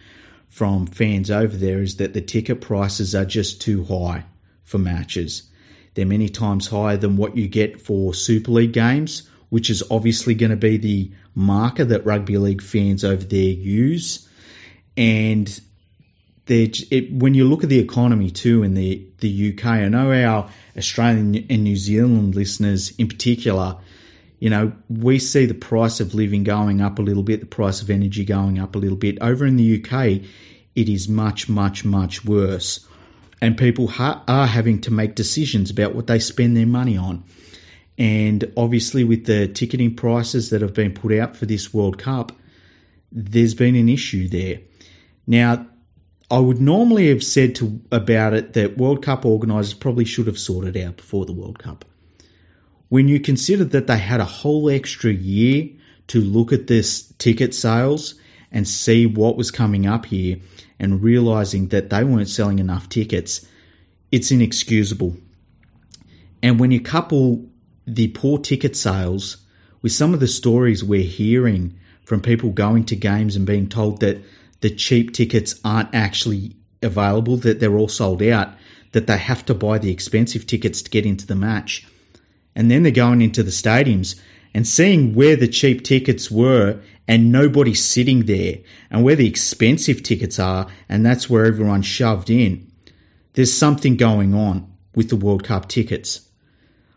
from 0.48 0.86
fans 0.86 1.30
over 1.30 1.54
there 1.54 1.82
is 1.82 1.98
that 1.98 2.14
the 2.14 2.22
ticket 2.22 2.62
prices 2.62 3.14
are 3.14 3.26
just 3.26 3.60
too 3.60 3.84
high 3.84 4.24
for 4.62 4.78
matches. 4.78 5.42
They're 5.92 6.06
many 6.06 6.30
times 6.30 6.66
higher 6.66 6.96
than 6.96 7.18
what 7.18 7.36
you 7.36 7.46
get 7.46 7.82
for 7.82 8.14
Super 8.14 8.50
League 8.50 8.72
games, 8.72 9.28
which 9.54 9.70
is 9.70 9.84
obviously 9.88 10.34
going 10.34 10.50
to 10.50 10.56
be 10.56 10.78
the 10.78 11.12
marker 11.32 11.84
that 11.84 12.04
rugby 12.04 12.36
league 12.38 12.60
fans 12.60 13.04
over 13.04 13.24
there 13.24 13.38
use. 13.38 14.28
And 14.96 15.48
it, 16.48 17.12
when 17.12 17.34
you 17.34 17.44
look 17.44 17.62
at 17.62 17.68
the 17.68 17.78
economy 17.78 18.32
too 18.32 18.64
in 18.64 18.74
the, 18.74 19.06
the 19.20 19.52
UK, 19.52 19.64
I 19.64 19.86
know 19.86 20.10
our 20.10 20.50
Australian 20.76 21.46
and 21.50 21.62
New 21.62 21.76
Zealand 21.76 22.34
listeners 22.34 22.94
in 22.98 23.06
particular 23.06 23.76
you 24.40 24.50
know, 24.50 24.72
we 24.88 25.20
see 25.20 25.46
the 25.46 25.54
price 25.54 26.00
of 26.00 26.16
living 26.16 26.42
going 26.42 26.80
up 26.80 26.98
a 26.98 27.02
little 27.02 27.22
bit, 27.22 27.38
the 27.38 27.46
price 27.46 27.80
of 27.80 27.90
energy 27.90 28.24
going 28.24 28.58
up 28.58 28.74
a 28.74 28.78
little 28.78 28.98
bit. 28.98 29.18
Over 29.20 29.46
in 29.46 29.56
the 29.56 29.80
UK, 29.80 30.26
it 30.74 30.88
is 30.88 31.08
much, 31.08 31.48
much, 31.48 31.84
much 31.84 32.24
worse. 32.24 32.84
And 33.40 33.56
people 33.56 33.86
ha- 33.86 34.24
are 34.26 34.48
having 34.48 34.80
to 34.80 34.92
make 34.92 35.14
decisions 35.14 35.70
about 35.70 35.94
what 35.94 36.08
they 36.08 36.18
spend 36.18 36.56
their 36.56 36.66
money 36.66 36.96
on. 36.96 37.22
And 37.96 38.52
obviously, 38.56 39.04
with 39.04 39.24
the 39.24 39.48
ticketing 39.48 39.94
prices 39.94 40.50
that 40.50 40.62
have 40.62 40.74
been 40.74 40.94
put 40.94 41.12
out 41.12 41.36
for 41.36 41.46
this 41.46 41.72
World 41.72 41.98
Cup, 41.98 42.32
there's 43.12 43.54
been 43.54 43.76
an 43.76 43.88
issue 43.88 44.28
there. 44.28 44.60
Now, 45.26 45.66
I 46.30 46.38
would 46.38 46.60
normally 46.60 47.08
have 47.10 47.22
said 47.22 47.56
to 47.56 47.80
about 47.92 48.34
it 48.34 48.54
that 48.54 48.76
World 48.76 49.02
Cup 49.02 49.24
organisers 49.24 49.74
probably 49.74 50.04
should 50.04 50.26
have 50.26 50.38
sorted 50.38 50.76
out 50.76 50.96
before 50.96 51.26
the 51.26 51.32
World 51.32 51.58
Cup 51.58 51.84
when 52.94 53.08
you 53.08 53.18
consider 53.18 53.64
that 53.64 53.88
they 53.88 53.98
had 53.98 54.20
a 54.20 54.24
whole 54.24 54.70
extra 54.70 55.12
year 55.12 55.68
to 56.06 56.20
look 56.20 56.52
at 56.52 56.68
this 56.68 57.12
ticket 57.18 57.52
sales 57.52 58.14
and 58.52 58.68
see 58.68 59.04
what 59.06 59.36
was 59.36 59.50
coming 59.50 59.84
up 59.84 60.06
here 60.06 60.38
and 60.78 61.02
realizing 61.02 61.66
that 61.68 61.90
they 61.90 62.04
weren't 62.04 62.28
selling 62.28 62.60
enough 62.60 62.88
tickets, 62.88 63.44
it's 64.12 64.30
inexcusable. 64.30 65.16
And 66.40 66.60
when 66.60 66.70
you 66.70 66.80
couple 66.80 67.46
the 67.86 68.08
poor 68.08 68.38
ticket 68.38 68.76
sales 68.76 69.38
with 69.82 69.92
some 69.92 70.14
of 70.14 70.20
the 70.20 70.28
stories 70.28 70.82
we're 70.82 71.02
hearing 71.02 71.78
from 72.04 72.20
people 72.20 72.50
going 72.50 72.84
to 72.84 72.96
games 72.96 73.36
and 73.36 73.46
being 73.46 73.68
told 73.68 74.00
that 74.00 74.22
the 74.60 74.70
cheap 74.70 75.12
tickets 75.12 75.60
aren't 75.64 75.94
actually 75.94 76.56
available, 76.82 77.36
that 77.38 77.60
they're 77.60 77.76
all 77.76 77.88
sold 77.88 78.22
out, 78.22 78.54
that 78.92 79.06
they 79.06 79.18
have 79.18 79.44
to 79.46 79.54
buy 79.54 79.78
the 79.78 79.90
expensive 79.90 80.46
tickets 80.46 80.82
to 80.82 80.90
get 80.90 81.06
into 81.06 81.26
the 81.26 81.34
match 81.34 81.86
and 82.54 82.70
then 82.70 82.82
they're 82.82 82.92
going 82.92 83.22
into 83.22 83.42
the 83.42 83.50
stadiums 83.50 84.20
and 84.52 84.66
seeing 84.66 85.14
where 85.14 85.36
the 85.36 85.48
cheap 85.48 85.82
tickets 85.82 86.30
were 86.30 86.80
and 87.08 87.32
nobody 87.32 87.74
sitting 87.74 88.24
there 88.24 88.58
and 88.90 89.02
where 89.02 89.16
the 89.16 89.26
expensive 89.26 90.02
tickets 90.02 90.38
are 90.38 90.68
and 90.88 91.04
that's 91.04 91.28
where 91.28 91.44
everyone's 91.44 91.86
shoved 91.86 92.30
in. 92.30 92.70
There's 93.32 93.52
something 93.52 93.96
going 93.96 94.34
on 94.34 94.72
with 94.94 95.08
the 95.08 95.16
World 95.16 95.44
Cup 95.44 95.68
tickets. 95.68 96.20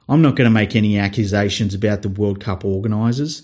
I'm 0.10 0.22
not 0.22 0.36
going 0.36 0.46
to 0.50 0.54
make 0.54 0.76
any 0.76 1.00
accusations 1.00 1.74
about 1.74 2.02
the 2.02 2.10
World 2.10 2.40
Cup 2.40 2.64
organisers, 2.64 3.44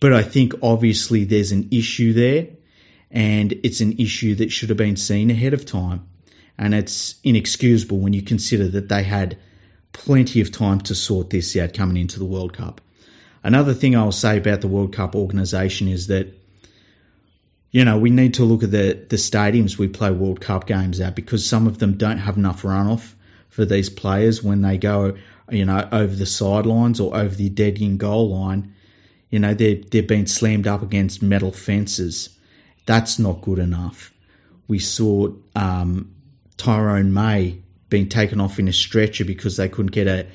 but 0.00 0.12
I 0.12 0.22
think 0.22 0.54
obviously 0.62 1.24
there's 1.24 1.52
an 1.52 1.68
issue 1.70 2.12
there 2.12 2.48
and 3.10 3.52
it's 3.62 3.80
an 3.80 3.98
issue 3.98 4.34
that 4.36 4.50
should 4.50 4.70
have 4.70 4.78
been 4.78 4.96
seen 4.96 5.30
ahead 5.30 5.54
of 5.54 5.64
time. 5.64 6.08
And 6.58 6.74
it's 6.74 7.16
inexcusable 7.22 7.98
when 7.98 8.14
you 8.14 8.22
consider 8.22 8.68
that 8.68 8.88
they 8.88 9.02
had 9.02 9.38
plenty 9.92 10.40
of 10.40 10.50
time 10.50 10.80
to 10.82 10.94
sort 10.94 11.30
this 11.30 11.56
out 11.56 11.74
coming 11.74 11.96
into 11.98 12.18
the 12.18 12.24
World 12.24 12.52
Cup. 12.54 12.80
Another 13.44 13.74
thing 13.74 13.94
I'll 13.94 14.10
say 14.10 14.38
about 14.38 14.60
the 14.60 14.68
World 14.68 14.92
Cup 14.92 15.14
organisation 15.14 15.86
is 15.86 16.08
that, 16.08 16.34
you 17.70 17.84
know, 17.84 17.98
we 17.98 18.10
need 18.10 18.34
to 18.34 18.44
look 18.44 18.64
at 18.64 18.70
the, 18.70 19.06
the 19.08 19.16
stadiums 19.16 19.78
we 19.78 19.86
play 19.86 20.10
World 20.10 20.40
Cup 20.40 20.66
games 20.66 20.98
at 21.00 21.14
because 21.14 21.46
some 21.46 21.66
of 21.66 21.78
them 21.78 21.96
don't 21.96 22.18
have 22.18 22.36
enough 22.36 22.62
runoff 22.62 23.12
for 23.50 23.64
these 23.64 23.88
players 23.88 24.42
when 24.42 24.62
they 24.62 24.78
go, 24.78 25.16
you 25.50 25.64
know, 25.64 25.88
over 25.92 26.14
the 26.14 26.26
sidelines 26.26 27.00
or 27.00 27.16
over 27.16 27.34
the 27.34 27.48
dead 27.48 27.78
in 27.80 27.96
goal 27.96 28.30
line. 28.30 28.74
You 29.30 29.40
know, 29.40 29.54
they're, 29.54 29.76
they're 29.76 30.02
being 30.02 30.26
slammed 30.26 30.66
up 30.66 30.82
against 30.82 31.22
metal 31.22 31.52
fences. 31.52 32.30
That's 32.86 33.18
not 33.18 33.42
good 33.42 33.58
enough. 33.58 34.12
We 34.68 34.78
saw 34.78 35.32
um, 35.54 36.14
Tyrone 36.56 37.12
May 37.12 37.58
being 37.88 38.08
taken 38.08 38.40
off 38.40 38.58
in 38.58 38.68
a 38.68 38.72
stretcher 38.72 39.24
because 39.24 39.56
they 39.56 39.68
couldn't 39.68 39.92
get 39.92 40.06
a 40.06 40.26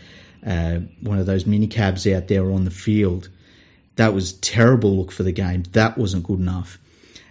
uh, 0.45 0.79
one 1.01 1.19
of 1.19 1.25
those 1.25 1.45
mini 1.45 1.67
cabs 1.67 2.07
out 2.07 2.27
there 2.27 2.51
on 2.51 2.65
the 2.65 2.71
field. 2.71 3.29
That 3.95 4.13
was 4.13 4.33
terrible 4.33 4.97
look 4.97 5.11
for 5.11 5.23
the 5.23 5.31
game. 5.31 5.63
That 5.73 5.97
wasn't 5.97 6.23
good 6.23 6.39
enough. 6.39 6.79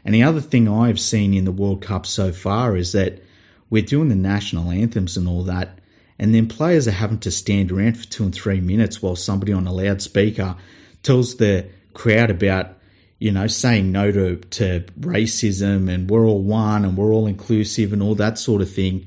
And 0.04 0.14
the 0.14 0.24
other 0.24 0.40
thing 0.40 0.68
I've 0.68 1.00
seen 1.00 1.34
in 1.34 1.44
the 1.44 1.52
World 1.52 1.82
Cup 1.82 2.06
so 2.06 2.32
far 2.32 2.76
is 2.76 2.92
that 2.92 3.22
we're 3.68 3.82
doing 3.82 4.08
the 4.08 4.14
national 4.14 4.70
anthems 4.70 5.16
and 5.16 5.28
all 5.28 5.44
that, 5.44 5.79
and 6.20 6.34
then 6.34 6.48
players 6.48 6.86
are 6.86 6.92
having 6.92 7.18
to 7.20 7.30
stand 7.30 7.72
around 7.72 7.96
for 7.96 8.06
two 8.06 8.24
and 8.24 8.34
three 8.34 8.60
minutes 8.60 9.00
while 9.00 9.16
somebody 9.16 9.54
on 9.54 9.66
a 9.66 9.72
loudspeaker 9.72 10.54
tells 11.02 11.36
the 11.36 11.70
crowd 11.94 12.30
about, 12.30 12.76
you 13.18 13.32
know, 13.32 13.46
saying 13.46 13.90
no 13.90 14.12
to, 14.12 14.36
to 14.36 14.84
racism 15.00 15.90
and 15.90 16.10
we're 16.10 16.26
all 16.26 16.42
one 16.42 16.84
and 16.84 16.98
we're 16.98 17.10
all 17.10 17.26
inclusive 17.26 17.94
and 17.94 18.02
all 18.02 18.16
that 18.16 18.38
sort 18.38 18.60
of 18.60 18.70
thing. 18.70 19.06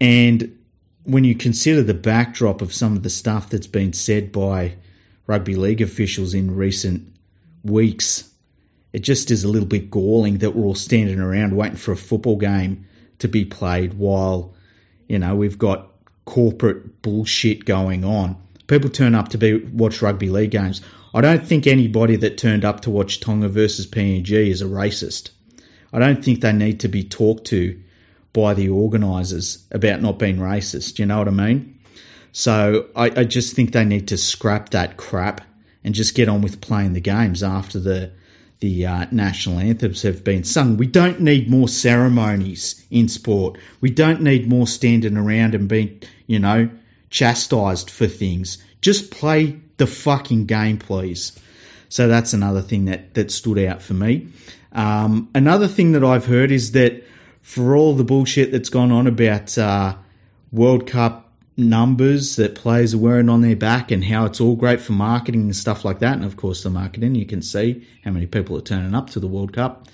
And 0.00 0.58
when 1.04 1.24
you 1.24 1.34
consider 1.34 1.82
the 1.82 1.92
backdrop 1.92 2.62
of 2.62 2.72
some 2.72 2.96
of 2.96 3.02
the 3.02 3.10
stuff 3.10 3.50
that's 3.50 3.66
been 3.66 3.92
said 3.92 4.32
by 4.32 4.76
rugby 5.26 5.54
league 5.54 5.82
officials 5.82 6.32
in 6.32 6.56
recent 6.56 7.12
weeks, 7.62 8.26
it 8.94 9.00
just 9.00 9.30
is 9.30 9.44
a 9.44 9.48
little 9.48 9.68
bit 9.68 9.90
galling 9.90 10.38
that 10.38 10.56
we're 10.56 10.64
all 10.64 10.74
standing 10.74 11.20
around 11.20 11.54
waiting 11.54 11.76
for 11.76 11.92
a 11.92 11.96
football 11.96 12.36
game 12.36 12.86
to 13.18 13.28
be 13.28 13.44
played 13.44 13.92
while, 13.92 14.54
you 15.10 15.18
know, 15.18 15.34
we've 15.34 15.58
got 15.58 15.90
corporate 16.24 17.02
bullshit 17.02 17.64
going 17.64 18.04
on. 18.04 18.36
People 18.68 18.90
turn 18.90 19.16
up 19.16 19.30
to 19.30 19.38
be 19.38 19.56
watch 19.56 20.00
rugby 20.00 20.30
league 20.30 20.52
games. 20.52 20.82
I 21.12 21.20
don't 21.20 21.44
think 21.44 21.66
anybody 21.66 22.14
that 22.14 22.38
turned 22.38 22.64
up 22.64 22.82
to 22.82 22.90
watch 22.90 23.18
Tonga 23.18 23.48
versus 23.48 23.88
PNG 23.88 24.30
is 24.30 24.62
a 24.62 24.66
racist. 24.66 25.30
I 25.92 25.98
don't 25.98 26.24
think 26.24 26.40
they 26.40 26.52
need 26.52 26.80
to 26.80 26.88
be 26.88 27.02
talked 27.02 27.46
to 27.46 27.82
by 28.32 28.54
the 28.54 28.68
organisers 28.68 29.66
about 29.72 30.00
not 30.00 30.20
being 30.20 30.36
racist. 30.36 31.00
You 31.00 31.06
know 31.06 31.18
what 31.18 31.26
I 31.26 31.32
mean? 31.32 31.80
So 32.30 32.86
I, 32.94 33.06
I, 33.06 33.24
just 33.24 33.56
think 33.56 33.72
they 33.72 33.84
need 33.84 34.08
to 34.08 34.16
scrap 34.16 34.70
that 34.70 34.96
crap 34.96 35.40
and 35.82 35.92
just 35.92 36.14
get 36.14 36.28
on 36.28 36.42
with 36.42 36.60
playing 36.60 36.92
the 36.92 37.00
games 37.00 37.42
after 37.42 37.80
the 37.80 38.12
the 38.60 38.86
uh, 38.86 39.06
national 39.10 39.58
anthems 39.58 40.02
have 40.02 40.22
been 40.22 40.44
sung. 40.44 40.76
We 40.76 40.86
don't 40.86 41.20
need 41.20 41.50
more 41.50 41.68
ceremonies 41.68 42.84
in 42.90 43.08
sport. 43.08 43.58
We 43.80 43.90
don't 43.90 44.20
need 44.20 44.48
more 44.48 44.66
standing 44.66 45.16
around 45.16 45.54
and 45.54 45.66
being, 45.66 46.02
you 46.26 46.38
know, 46.38 46.70
chastised 47.08 47.90
for 47.90 48.06
things. 48.06 48.62
Just 48.82 49.10
play 49.10 49.60
the 49.78 49.86
fucking 49.86 50.44
game, 50.44 50.78
please. 50.78 51.38
So 51.88 52.06
that's 52.06 52.34
another 52.34 52.60
thing 52.60 52.84
that, 52.84 53.14
that 53.14 53.30
stood 53.30 53.58
out 53.58 53.82
for 53.82 53.94
me. 53.94 54.28
Um, 54.72 55.30
another 55.34 55.66
thing 55.66 55.92
that 55.92 56.04
I've 56.04 56.26
heard 56.26 56.52
is 56.52 56.72
that 56.72 57.04
for 57.42 57.74
all 57.74 57.94
the 57.94 58.04
bullshit 58.04 58.52
that's 58.52 58.68
gone 58.68 58.92
on 58.92 59.06
about 59.06 59.56
uh, 59.56 59.96
World 60.52 60.86
Cup 60.86 61.29
numbers 61.68 62.36
that 62.36 62.54
players 62.54 62.94
are 62.94 62.98
wearing 62.98 63.28
on 63.28 63.40
their 63.40 63.56
back 63.56 63.90
and 63.90 64.04
how 64.04 64.24
it's 64.24 64.40
all 64.40 64.56
great 64.56 64.80
for 64.80 64.92
marketing 64.92 65.42
and 65.42 65.56
stuff 65.56 65.84
like 65.84 66.00
that. 66.00 66.14
And 66.14 66.24
of 66.24 66.36
course, 66.36 66.62
the 66.62 66.70
marketing, 66.70 67.14
you 67.14 67.26
can 67.26 67.42
see 67.42 67.86
how 68.04 68.10
many 68.10 68.26
people 68.26 68.56
are 68.56 68.62
turning 68.62 68.94
up 68.94 69.10
to 69.10 69.20
the 69.20 69.28
World 69.28 69.52
Cup. 69.52 69.88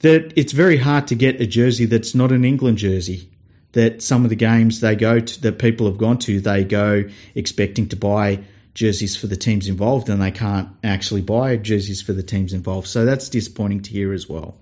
That 0.00 0.34
it's 0.36 0.52
very 0.52 0.76
hard 0.76 1.08
to 1.08 1.14
get 1.14 1.40
a 1.40 1.46
jersey 1.46 1.86
that's 1.86 2.14
not 2.14 2.32
an 2.32 2.44
England 2.44 2.78
jersey. 2.78 3.28
That 3.72 4.02
some 4.02 4.24
of 4.24 4.30
the 4.30 4.36
games 4.36 4.80
they 4.80 4.94
go 4.94 5.18
to, 5.18 5.42
that 5.42 5.58
people 5.58 5.86
have 5.86 5.98
gone 5.98 6.18
to, 6.20 6.40
they 6.40 6.64
go 6.64 7.04
expecting 7.34 7.88
to 7.88 7.96
buy 7.96 8.44
jerseys 8.74 9.16
for 9.16 9.26
the 9.26 9.36
teams 9.36 9.68
involved 9.68 10.08
and 10.08 10.20
they 10.20 10.30
can't 10.30 10.68
actually 10.82 11.22
buy 11.22 11.56
jerseys 11.56 12.02
for 12.02 12.12
the 12.12 12.22
teams 12.22 12.52
involved. 12.52 12.88
So 12.88 13.04
that's 13.04 13.28
disappointing 13.28 13.82
to 13.82 13.90
hear 13.90 14.12
as 14.12 14.28
well 14.28 14.56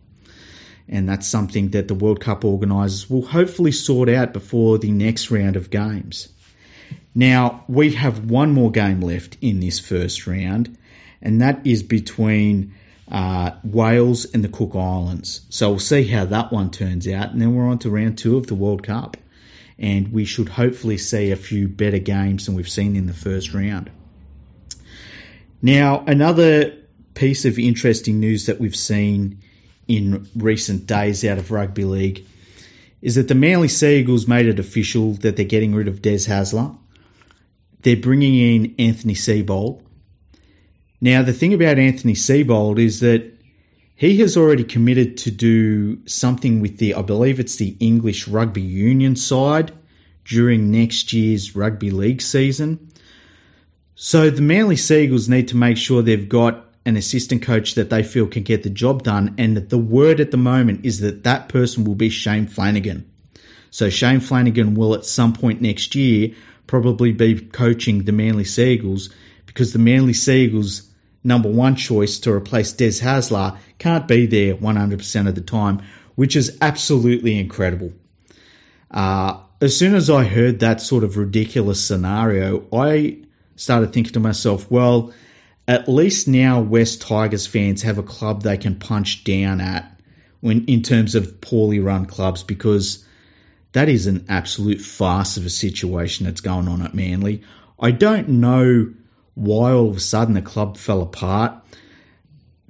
and 0.89 1.09
that's 1.09 1.27
something 1.27 1.71
that 1.71 1.89
the 1.89 1.95
World 1.95 2.21
Cup 2.21 2.45
organisers 2.45 3.09
will 3.09 3.23
hopefully 3.23 3.73
sort 3.73 4.09
out 4.09 4.33
before 4.33 4.79
the 4.79 4.91
next 4.91 5.31
round 5.31 5.57
of 5.57 5.71
games. 5.71 6.29
Now, 7.15 7.65
we 7.69 7.93
have 7.93 8.31
one 8.31 8.53
more 8.53 8.71
game 8.71 9.01
left 9.01 9.37
in 9.41 9.61
this 9.61 9.79
first 9.79 10.27
round, 10.27 10.77
and 11.21 11.41
that 11.43 11.67
is 11.67 11.83
between 11.83 12.75
uh, 13.11 13.53
Wales 13.63 14.25
and 14.25 14.43
the 14.43 14.49
Cook 14.49 14.75
Islands. 14.75 15.43
So 15.51 15.71
we'll 15.71 15.79
see 15.79 16.05
how 16.05 16.25
that 16.27 16.53
one 16.53 16.71
turns 16.71 17.07
out, 17.09 17.31
and 17.31 17.41
then 17.41 17.55
we're 17.55 17.69
on 17.69 17.79
to 17.81 17.91
round 17.91 18.19
two 18.19 18.37
of 18.37 18.47
the 18.47 18.55
World 18.55 18.83
Cup. 18.83 19.17
And 19.79 20.13
we 20.13 20.27
should 20.27 20.49
hopefully 20.49 20.99
see 20.99 21.33
a 21.33 21.37
few 21.37 21.67
better 21.67 21.99
games 21.99 22.47
than 22.47 22.55
we've 22.55 22.69
seen 22.69 22.95
in 22.95 23.07
the 23.07 23.15
first 23.15 23.53
round. 23.53 23.91
Now, 25.61 26.05
another 26.07 26.77
piece 27.15 27.45
of 27.45 27.59
interesting 27.59 28.21
news 28.21 28.47
that 28.47 28.61
we've 28.61 28.77
seen 28.77 29.41
in 29.89 30.29
recent 30.37 30.87
days 30.87 31.25
out 31.25 31.39
of 31.39 31.51
rugby 31.51 31.85
league 31.85 32.25
is 33.01 33.17
that 33.17 33.29
the 33.29 33.35
Manly 33.35 33.69
Seagulls 33.69 34.29
made 34.29 34.47
it 34.47 34.61
official 34.61 35.15
that 35.15 35.37
they're 35.37 35.45
getting 35.45 35.75
rid 35.75 35.89
of 35.89 36.01
Des 36.01 36.29
Hasler. 36.29 36.77
They're 37.81 37.97
bringing 37.97 38.35
in 38.37 38.75
Anthony 38.79 39.15
Seibold. 39.15 39.83
Now, 41.01 41.23
the 41.23 41.33
thing 41.33 41.53
about 41.53 41.81
Anthony 41.81 42.15
Seibold 42.15 42.79
is 42.79 43.01
that 43.01 43.33
he 43.97 44.19
has 44.19 44.37
already 44.37 44.63
committed 44.63 45.19
to 45.19 45.33
do 45.33 46.07
something 46.07 46.61
with 46.61 46.79
the, 46.79 46.95
I 46.95 47.03
believe 47.03 47.41
it's 47.41 47.57
the 47.57 47.77
English 47.81 48.29
rugby 48.29 48.63
union 48.63 49.17
side 49.17 49.73
during 50.25 50.71
next 50.71 51.13
year's 51.13 51.57
rugby 51.57 51.91
league 51.91 52.23
season. 52.23 52.93
So 53.97 54.31
the 54.31 54.43
Manly 54.43 54.77
Seagulls 54.77 55.29
need 55.29 55.49
to 55.49 55.57
make 55.57 55.77
sure 55.77 56.03
they've 56.03 56.29
got 56.29 56.72
an 56.85 56.97
assistant 56.97 57.43
coach 57.43 57.75
that 57.75 57.91
they 57.91 58.03
feel 58.03 58.27
can 58.27 58.43
get 58.43 58.63
the 58.63 58.71
job 58.71 59.03
done, 59.03 59.37
and 59.39 59.57
the 59.57 59.79
word 59.79 60.21
at 60.21 60.31
the 60.31 60.37
moment 60.37 60.85
is 60.85 61.01
that 61.01 61.25
that 61.25 61.49
person 61.49 61.85
will 61.85 61.95
be 61.95 62.09
Shane 62.09 62.47
Flanagan. 62.47 63.11
So 63.71 63.89
Shane 63.89 64.21
Flanagan 64.21 64.75
will 64.75 64.95
at 64.95 65.05
some 65.05 65.33
point 65.33 65.61
next 65.61 65.95
year 65.95 66.35
probably 66.67 67.13
be 67.13 67.41
coaching 67.41 68.05
the 68.05 68.13
Manly 68.13 68.45
Seagulls 68.45 69.11
because 69.47 69.73
the 69.73 69.79
Manly 69.79 70.13
Seagulls 70.13 70.91
number 71.25 71.49
one 71.49 71.77
choice 71.77 72.21
to 72.21 72.33
replace 72.33 72.73
Des 72.73 73.01
Hasler 73.01 73.59
can't 73.79 74.09
be 74.09 74.27
there 74.27 74.55
100% 74.57 75.29
of 75.29 75.35
the 75.35 75.41
time, 75.41 75.83
which 76.15 76.37
is 76.37 76.59
absolutely 76.61 77.39
incredible. 77.39 77.93
Uh, 78.91 79.41
as 79.61 79.77
soon 79.77 79.95
as 79.95 80.11
I 80.11 80.25
heard 80.25 80.61
that 80.61 80.81
sort 80.81 81.05
of 81.05 81.17
ridiculous 81.17 81.83
scenario, 81.83 82.67
I 82.73 83.19
started 83.57 83.93
thinking 83.93 84.15
to 84.15 84.21
myself, 84.21 84.71
well, 84.71 85.15
at 85.67 85.89
least 85.89 86.29
now 86.29 86.61
West 86.61 87.03
Tigers 87.03 87.47
fans 87.47 87.83
have 87.83 87.99
a 87.99 88.03
club 88.03 88.43
they 88.43 88.57
can 88.57 88.77
punch 88.77 89.25
down 89.25 89.61
at 89.61 90.01
when 90.41 90.65
in 90.67 90.83
terms 90.83 91.15
of 91.15 91.41
poorly 91.41 91.79
run 91.79 92.07
clubs 92.07 92.43
because 92.43 93.05
that 93.73 93.89
is 93.89 94.07
an 94.07 94.27
absolute 94.29 94.81
farce 94.81 95.37
of 95.37 95.47
a 95.47 95.51
situation 95.51 96.27
that's 96.27 96.41
going 96.41 96.69
on 96.69 96.83
at 96.83 96.95
Manly. 96.95 97.43
I 97.79 97.91
don't 97.91 98.29
know 98.29 98.93
why 99.35 99.73
all 99.73 99.89
of 99.89 99.97
a 99.97 100.01
sudden 100.01 100.35
the 100.35 100.43
club 100.43 100.77
fell 100.77 101.01
apart. 101.01 101.55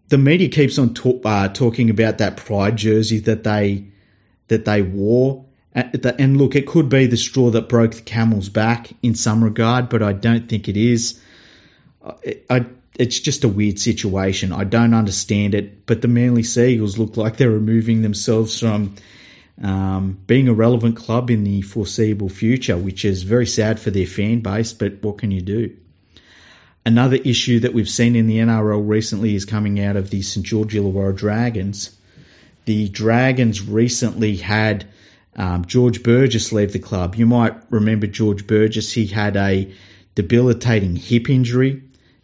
The 0.09 0.19
media 0.19 0.49
keeps 0.49 0.79
on 0.79 0.95
talk, 0.95 1.23
uh, 1.25 1.49
talking 1.49 1.91
about 1.91 2.19
that 2.19 2.37
pride 2.37 2.77
jersey 2.77 3.21
that 3.21 3.43
they 3.43 3.89
that 4.49 4.67
they 4.67 4.83
wore, 4.83 5.47
and 5.75 6.37
look, 6.37 6.55
it 6.55 6.67
could 6.67 6.91
be 6.91 7.07
the 7.07 7.17
straw 7.17 7.51
that 7.51 7.71
broke 7.71 7.95
the 7.95 8.03
camel's 8.03 8.51
back 8.51 8.93
in 9.03 9.15
some 9.15 9.43
regard, 9.43 9.89
but 9.89 10.03
I 10.03 10.13
don't 10.13 10.47
think 10.47 10.69
it 10.69 10.77
is. 10.77 11.19
I, 12.51 12.67
it's 12.95 13.19
just 13.19 13.45
a 13.45 13.49
weird 13.49 13.79
situation. 13.79 14.53
I 14.53 14.65
don't 14.65 14.95
understand 14.95 15.55
it, 15.55 15.87
but 15.87 16.03
the 16.03 16.09
Manly 16.09 16.43
Seagulls 16.43 16.99
look 16.99 17.17
like 17.17 17.37
they're 17.37 17.51
removing 17.51 18.03
themselves 18.03 18.59
from 18.59 18.97
um, 19.63 20.19
being 20.27 20.49
a 20.49 20.55
relevant 20.55 20.97
club 20.97 21.31
in 21.31 21.45
the 21.45 21.63
foreseeable 21.63 22.29
future, 22.29 22.77
which 22.77 23.05
is 23.05 23.23
very 23.23 23.47
sad 23.47 23.81
for 23.81 23.91
their 23.91 24.07
fan 24.07 24.41
base. 24.41 24.73
But 24.73 25.03
what 25.03 25.19
can 25.19 25.31
you 25.31 25.41
do? 25.41 25.77
Another 26.85 27.17
issue 27.17 27.61
that 27.61 27.73
we've 27.73 27.89
seen 27.89 28.17
in 28.17 28.27
the 28.27 28.39
NRL 28.39 28.87
recently 28.87 29.35
is 29.35 29.45
coming 29.45 29.81
out 29.81 29.97
of 29.97 30.11
the 30.11 30.21
St 30.21 30.45
George 30.45 30.75
Illawarra 30.75 31.17
Dragons. 31.17 31.97
The 32.65 32.89
Dragons 32.89 33.63
recently 33.63 34.37
had 34.37 34.87
um, 35.37 35.65
George 35.65 36.03
Burgess 36.03 36.53
leave 36.53 36.73
the 36.73 36.79
club. 36.79 37.15
You 37.15 37.27
might 37.27 37.55
remember 37.71 38.07
George 38.07 38.47
Burgess. 38.47 38.93
He 38.93 39.07
had 39.07 39.37
a 39.37 39.73
debilitating 40.15 40.97
hip 40.97 41.31
injury 41.31 41.83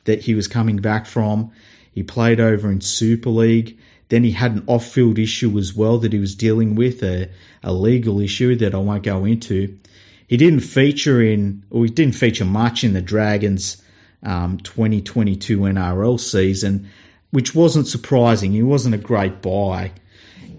that 0.08 0.22
he 0.22 0.34
was 0.34 0.48
coming 0.48 0.78
back 0.78 1.06
from. 1.06 1.52
He 1.92 2.02
played 2.02 2.40
over 2.40 2.70
in 2.70 2.80
Super 2.80 3.30
League. 3.30 3.78
Then 4.08 4.24
he 4.24 4.30
had 4.30 4.52
an 4.52 4.64
off 4.66 4.86
field 4.86 5.18
issue 5.18 5.58
as 5.58 5.74
well 5.74 5.98
that 5.98 6.14
he 6.14 6.18
was 6.18 6.34
dealing 6.34 6.74
with, 6.74 7.02
a, 7.02 7.28
a 7.62 7.72
legal 7.72 8.20
issue 8.20 8.56
that 8.56 8.74
I 8.74 8.78
won't 8.78 9.02
go 9.02 9.26
into. 9.26 9.78
He 10.26 10.38
didn't 10.38 10.60
feature 10.60 11.20
in, 11.22 11.62
or 11.70 11.84
he 11.84 11.90
didn't 11.90 12.14
feature 12.14 12.46
much 12.46 12.84
in 12.84 12.94
the 12.94 13.02
Dragons' 13.02 13.82
um, 14.22 14.58
2022 14.58 15.58
NRL 15.58 16.18
season, 16.18 16.88
which 17.30 17.54
wasn't 17.54 17.86
surprising. 17.86 18.52
He 18.52 18.62
wasn't 18.62 18.94
a 18.94 18.98
great 18.98 19.42
buy. 19.42 19.92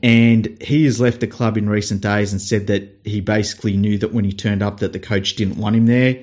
And 0.04 0.62
he 0.62 0.86
has 0.86 1.02
left 1.02 1.22
the 1.22 1.28
club 1.28 1.58
in 1.58 1.68
recent 1.68 2.02
days 2.02 2.34
and 2.34 2.42
said 2.42 2.68
that 2.68 3.00
he 3.04 3.20
basically 3.20 3.76
knew 3.78 3.98
that 3.98 4.14
when 4.14 4.26
he 4.26 4.32
turned 4.32 4.62
up 4.62 4.82
that 4.82 4.94
the 4.94 5.00
coach 5.00 5.36
didn't 5.36 5.58
want 5.58 5.76
him 5.76 5.88
there, 5.88 6.20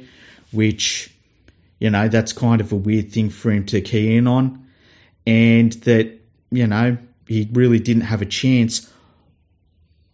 which, 0.52 1.12
you 1.78 1.90
know, 1.90 2.08
that's 2.08 2.32
kind 2.32 2.60
of 2.60 2.72
a 2.72 2.76
weird 2.76 3.12
thing 3.12 3.30
for 3.30 3.50
him 3.50 3.66
to 3.66 3.80
key 3.80 4.16
in 4.16 4.26
on. 4.26 4.66
And 5.26 5.72
that, 5.72 6.18
you 6.50 6.66
know, 6.66 6.98
he 7.26 7.48
really 7.52 7.78
didn't 7.78 8.02
have 8.02 8.22
a 8.22 8.26
chance. 8.26 8.90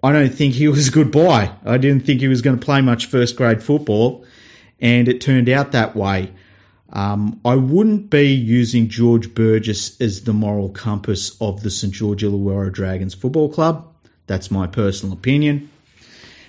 I 0.02 0.12
don't 0.12 0.34
think 0.34 0.54
he 0.54 0.68
was 0.68 0.88
a 0.88 0.90
good 0.90 1.12
buy. 1.12 1.52
I 1.64 1.78
didn't 1.78 2.04
think 2.04 2.20
he 2.20 2.28
was 2.28 2.42
going 2.42 2.58
to 2.58 2.64
play 2.64 2.80
much 2.80 3.06
first 3.06 3.36
grade 3.36 3.62
football, 3.62 4.24
and 4.80 5.06
it 5.08 5.20
turned 5.20 5.48
out 5.48 5.72
that 5.72 5.94
way. 5.94 6.32
Um, 6.92 7.40
I 7.44 7.54
wouldn't 7.54 8.10
be 8.10 8.34
using 8.34 8.88
George 8.88 9.34
Burgess 9.34 10.00
as 10.00 10.24
the 10.24 10.32
moral 10.32 10.70
compass 10.70 11.40
of 11.40 11.62
the 11.62 11.70
St 11.70 11.92
George 11.92 12.22
Illawarra 12.22 12.72
Dragons 12.72 13.14
Football 13.14 13.48
Club. 13.50 13.94
That's 14.26 14.50
my 14.50 14.66
personal 14.66 15.14
opinion. 15.14 15.70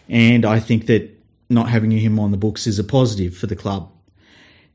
And 0.10 0.46
I 0.46 0.60
think 0.60 0.88
that 0.88 1.18
not 1.50 1.70
having 1.70 1.92
him 1.92 2.20
on 2.20 2.32
the 2.32 2.38
books 2.38 2.68
is 2.68 2.80
a 2.80 2.84
positive 2.84 3.38
for 3.38 3.48
the 3.48 3.56
club. 3.56 3.93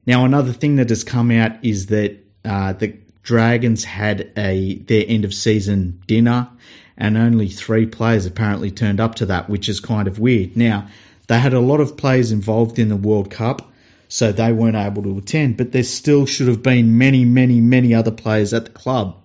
Now, 0.09 0.25
another 0.25 0.55
thing 0.55 0.77
that 0.77 0.89
has 0.89 1.05
come 1.05 1.31
out 1.31 1.67
is 1.67 1.89
that 1.89 2.17
uh, 2.43 2.73
the 2.73 2.97
Dragons 3.23 3.85
had 3.85 4.33
a 4.39 4.77
their 4.77 5.05
end 5.07 5.27
of 5.27 5.35
season 5.35 6.01
dinner, 6.07 6.49
and 6.97 7.19
only 7.19 7.49
three 7.51 7.85
players 7.85 8.25
apparently 8.25 8.71
turned 8.71 9.01
up 9.01 9.17
to 9.17 9.27
that, 9.27 9.51
which 9.51 9.69
is 9.69 9.81
kind 9.81 10.09
of 10.09 10.19
weird. 10.19 10.57
Now, 10.57 10.89
they 11.27 11.39
had 11.39 11.53
a 11.53 11.61
lot 11.61 11.81
of 11.81 11.99
players 11.99 12.33
involved 12.33 12.79
in 12.79 12.89
the 12.89 12.97
World 12.97 13.31
Cup, 13.31 13.71
so 14.09 14.33
they 14.33 14.51
weren't 14.51 14.77
able 14.77 15.03
to 15.03 15.19
attend. 15.19 15.59
But 15.59 15.73
there 15.73 15.83
still 15.83 16.25
should 16.25 16.49
have 16.49 16.63
been 16.63 16.97
many, 16.97 17.27
many, 17.27 17.61
many 17.61 17.93
other 17.93 18.11
players 18.11 18.55
at 18.55 18.65
the 18.65 18.71
club. 18.71 19.23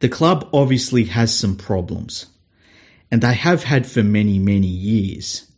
The 0.00 0.10
club 0.10 0.50
obviously 0.52 1.04
has 1.04 1.34
some 1.34 1.56
problems, 1.56 2.26
and 3.10 3.22
they 3.22 3.32
have 3.32 3.64
had 3.64 3.86
for 3.86 4.02
many, 4.02 4.38
many 4.38 4.66
years. 4.66 5.50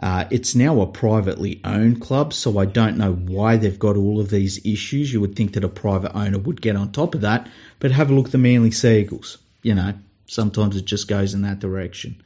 Uh, 0.00 0.24
it's 0.30 0.54
now 0.54 0.80
a 0.80 0.86
privately 0.86 1.60
owned 1.62 2.00
club, 2.00 2.32
so 2.32 2.58
I 2.58 2.64
don't 2.64 2.96
know 2.96 3.12
why 3.12 3.58
they've 3.58 3.78
got 3.78 3.96
all 3.96 4.18
of 4.18 4.30
these 4.30 4.64
issues. 4.64 5.12
You 5.12 5.20
would 5.20 5.36
think 5.36 5.52
that 5.52 5.64
a 5.64 5.68
private 5.68 6.16
owner 6.16 6.38
would 6.38 6.62
get 6.62 6.76
on 6.76 6.90
top 6.90 7.14
of 7.14 7.20
that, 7.20 7.48
but 7.78 7.90
have 7.90 8.10
a 8.10 8.14
look 8.14 8.26
at 8.26 8.32
the 8.32 8.38
Manly 8.38 8.70
Seagulls. 8.70 9.36
You 9.62 9.74
know, 9.74 9.94
sometimes 10.26 10.76
it 10.76 10.86
just 10.86 11.06
goes 11.06 11.34
in 11.34 11.42
that 11.42 11.58
direction. 11.58 12.22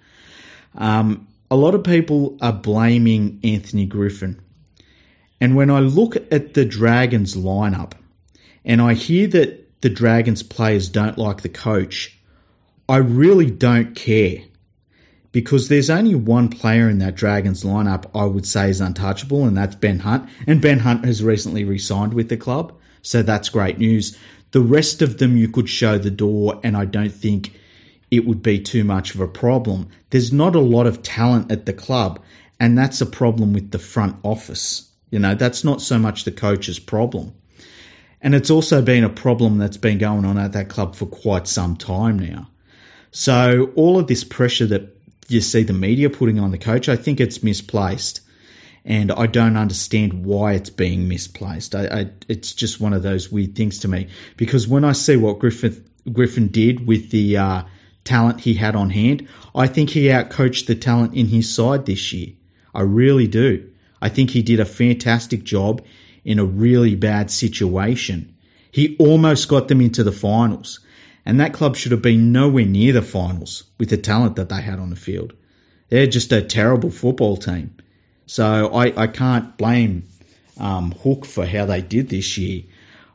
Um, 0.77 1.27
a 1.51 1.57
lot 1.57 1.75
of 1.75 1.83
people 1.83 2.39
are 2.41 2.53
blaming 2.53 3.41
Anthony 3.43 3.87
Griffin 3.87 4.41
and 5.45 5.57
when 5.57 5.71
I 5.71 5.81
look 5.81 6.17
at 6.17 6.55
the 6.55 6.65
Dragons 6.65 7.37
lineup 7.37 7.93
and 8.65 8.81
I 8.81 8.95
hear 8.95 9.27
that 9.27 9.83
the 9.83 9.91
Dragons 9.91 10.43
players 10.43 10.89
don't 10.89 11.19
like 11.19 11.43
the 11.43 11.51
coach, 11.51 12.19
I 12.89 12.97
really 12.97 13.51
don't 13.51 13.95
care 13.95 14.39
because 15.35 15.67
there's 15.67 15.91
only 15.91 16.15
one 16.15 16.49
player 16.49 16.89
in 16.89 16.99
that 16.99 17.17
Dragons 17.17 17.65
lineup 17.65 18.09
I 18.15 18.25
would 18.25 18.47
say 18.47 18.71
is 18.71 18.81
untouchable, 18.81 19.47
and 19.47 19.57
that's 19.57 19.75
Ben 19.75 19.99
Hunt. 19.99 20.31
And 20.47 20.63
Ben 20.63 20.79
Hunt 20.79 21.05
has 21.05 21.25
recently 21.25 21.65
re 21.65 21.77
signed 21.77 22.15
with 22.15 22.29
the 22.29 22.37
club, 22.37 22.75
so 23.03 23.21
that's 23.21 23.49
great 23.49 23.77
news. 23.77 24.17
The 24.53 24.61
rest 24.61 25.03
of 25.03 25.19
them 25.19 25.37
you 25.37 25.49
could 25.49 25.69
show 25.69 25.99
the 25.99 26.13
door, 26.13 26.61
and 26.63 26.77
I 26.77 26.85
don't 26.85 27.13
think 27.13 27.53
it 28.13 28.25
would 28.25 28.45
be 28.45 28.61
too 28.61 28.85
much 28.85 29.17
of 29.17 29.21
a 29.23 29.27
problem. 29.27 29.89
There's 30.09 30.33
not 30.33 30.55
a 30.55 30.61
lot 30.61 30.87
of 30.87 31.03
talent 31.03 31.51
at 31.51 31.67
the 31.67 31.73
club, 31.73 32.23
and 32.61 32.79
that's 32.79 33.01
a 33.01 33.07
problem 33.07 33.55
with 33.55 33.73
the 33.73 33.81
front 33.81 34.19
office. 34.23 34.89
You 35.11 35.19
know, 35.19 35.35
that's 35.35 35.65
not 35.65 35.83
so 35.83 35.99
much 35.99 36.23
the 36.23 36.31
coach's 36.31 36.79
problem. 36.79 37.35
And 38.23 38.37
it's 38.37 38.51
also 38.51 38.83
been 38.83 39.03
a 39.03 39.09
problem 39.09 39.59
that's 39.59 39.79
been 39.79 39.99
going 39.99 40.27
on 40.27 40.39
at 40.39 40.53
that 40.53 40.69
club 40.69 40.95
for 40.95 41.07
quite 41.07 41.49
some 41.49 41.77
time 41.77 42.21
now. 42.21 42.49
So 43.11 43.73
all 43.75 43.99
of 43.99 44.07
this 44.07 44.23
pressure 44.23 44.67
that 44.67 44.95
you 45.29 45.41
see 45.41 45.63
the 45.63 45.73
media 45.73 46.11
putting 46.11 46.39
on 46.39 46.51
the 46.51 46.59
coach, 46.59 46.89
I 46.89 46.97
think 46.97 47.21
it's 47.21 47.43
misplaced. 47.43 48.21
And 48.85 49.11
I 49.11 49.27
don't 49.27 49.57
understand 49.57 50.25
why 50.27 50.53
it's 50.53 50.69
being 50.69 51.09
misplaced. 51.09 51.75
I, 51.75 51.87
I, 51.87 52.11
it's 52.29 52.53
just 52.53 52.81
one 52.81 52.93
of 52.93 53.03
those 53.03 53.33
weird 53.33 53.57
things 53.57 53.81
to 53.81 53.89
me. 53.89 54.09
Because 54.37 54.69
when 54.69 54.85
I 54.85 54.93
see 54.93 55.17
what 55.17 55.39
Griffin, 55.39 56.49
did 56.49 56.87
with 56.87 57.11
the 57.11 57.39
uh, 57.39 57.63
talent 58.05 58.41
he 58.41 58.53
had 58.53 58.77
on 58.77 58.91
hand, 58.91 59.29
I 59.55 59.69
think 59.69 59.89
he 59.89 60.07
outcoached 60.07 60.67
the 60.67 60.75
talent 60.75 61.15
in 61.15 61.27
his 61.27 61.55
side 61.55 61.87
this 61.87 62.13
year. 62.13 62.35
I 62.75 62.83
really 62.83 63.27
do. 63.27 63.71
I 64.03 64.11
think 64.11 64.31
he 64.31 64.43
did 64.43 64.61
a 64.61 64.67
fantastic 64.67 65.45
job 65.45 65.83
in 66.25 66.39
a 66.39 66.45
really 66.45 66.95
bad 66.95 67.31
situation. 67.31 68.35
He 68.71 68.97
almost 68.99 69.49
got 69.49 69.69
them 69.69 69.81
into 69.81 70.05
the 70.05 70.13
finals, 70.13 70.81
and 71.27 71.41
that 71.41 71.55
club 71.55 71.77
should 71.77 71.93
have 71.93 72.03
been 72.03 72.33
nowhere 72.33 72.67
near 72.67 72.93
the 72.93 73.03
finals 73.03 73.65
with 73.79 73.91
the 73.91 73.97
talent 73.97 74.37
that 74.37 74.49
they 74.49 74.61
had 74.61 74.79
on 74.79 74.91
the 74.91 74.97
field. 74.97 75.33
They're 75.89 76.07
just 76.07 76.33
a 76.33 76.43
terrible 76.43 76.91
football 76.91 77.37
team. 77.37 77.77
So 78.27 78.75
I, 78.75 79.03
I 79.03 79.07
can't 79.07 79.57
blame 79.57 80.05
um, 80.59 80.93
Hook 80.93 81.25
for 81.25 81.47
how 81.47 81.67
they 81.67 81.83
did 81.83 82.09
this 82.09 82.39
year. 82.39 82.63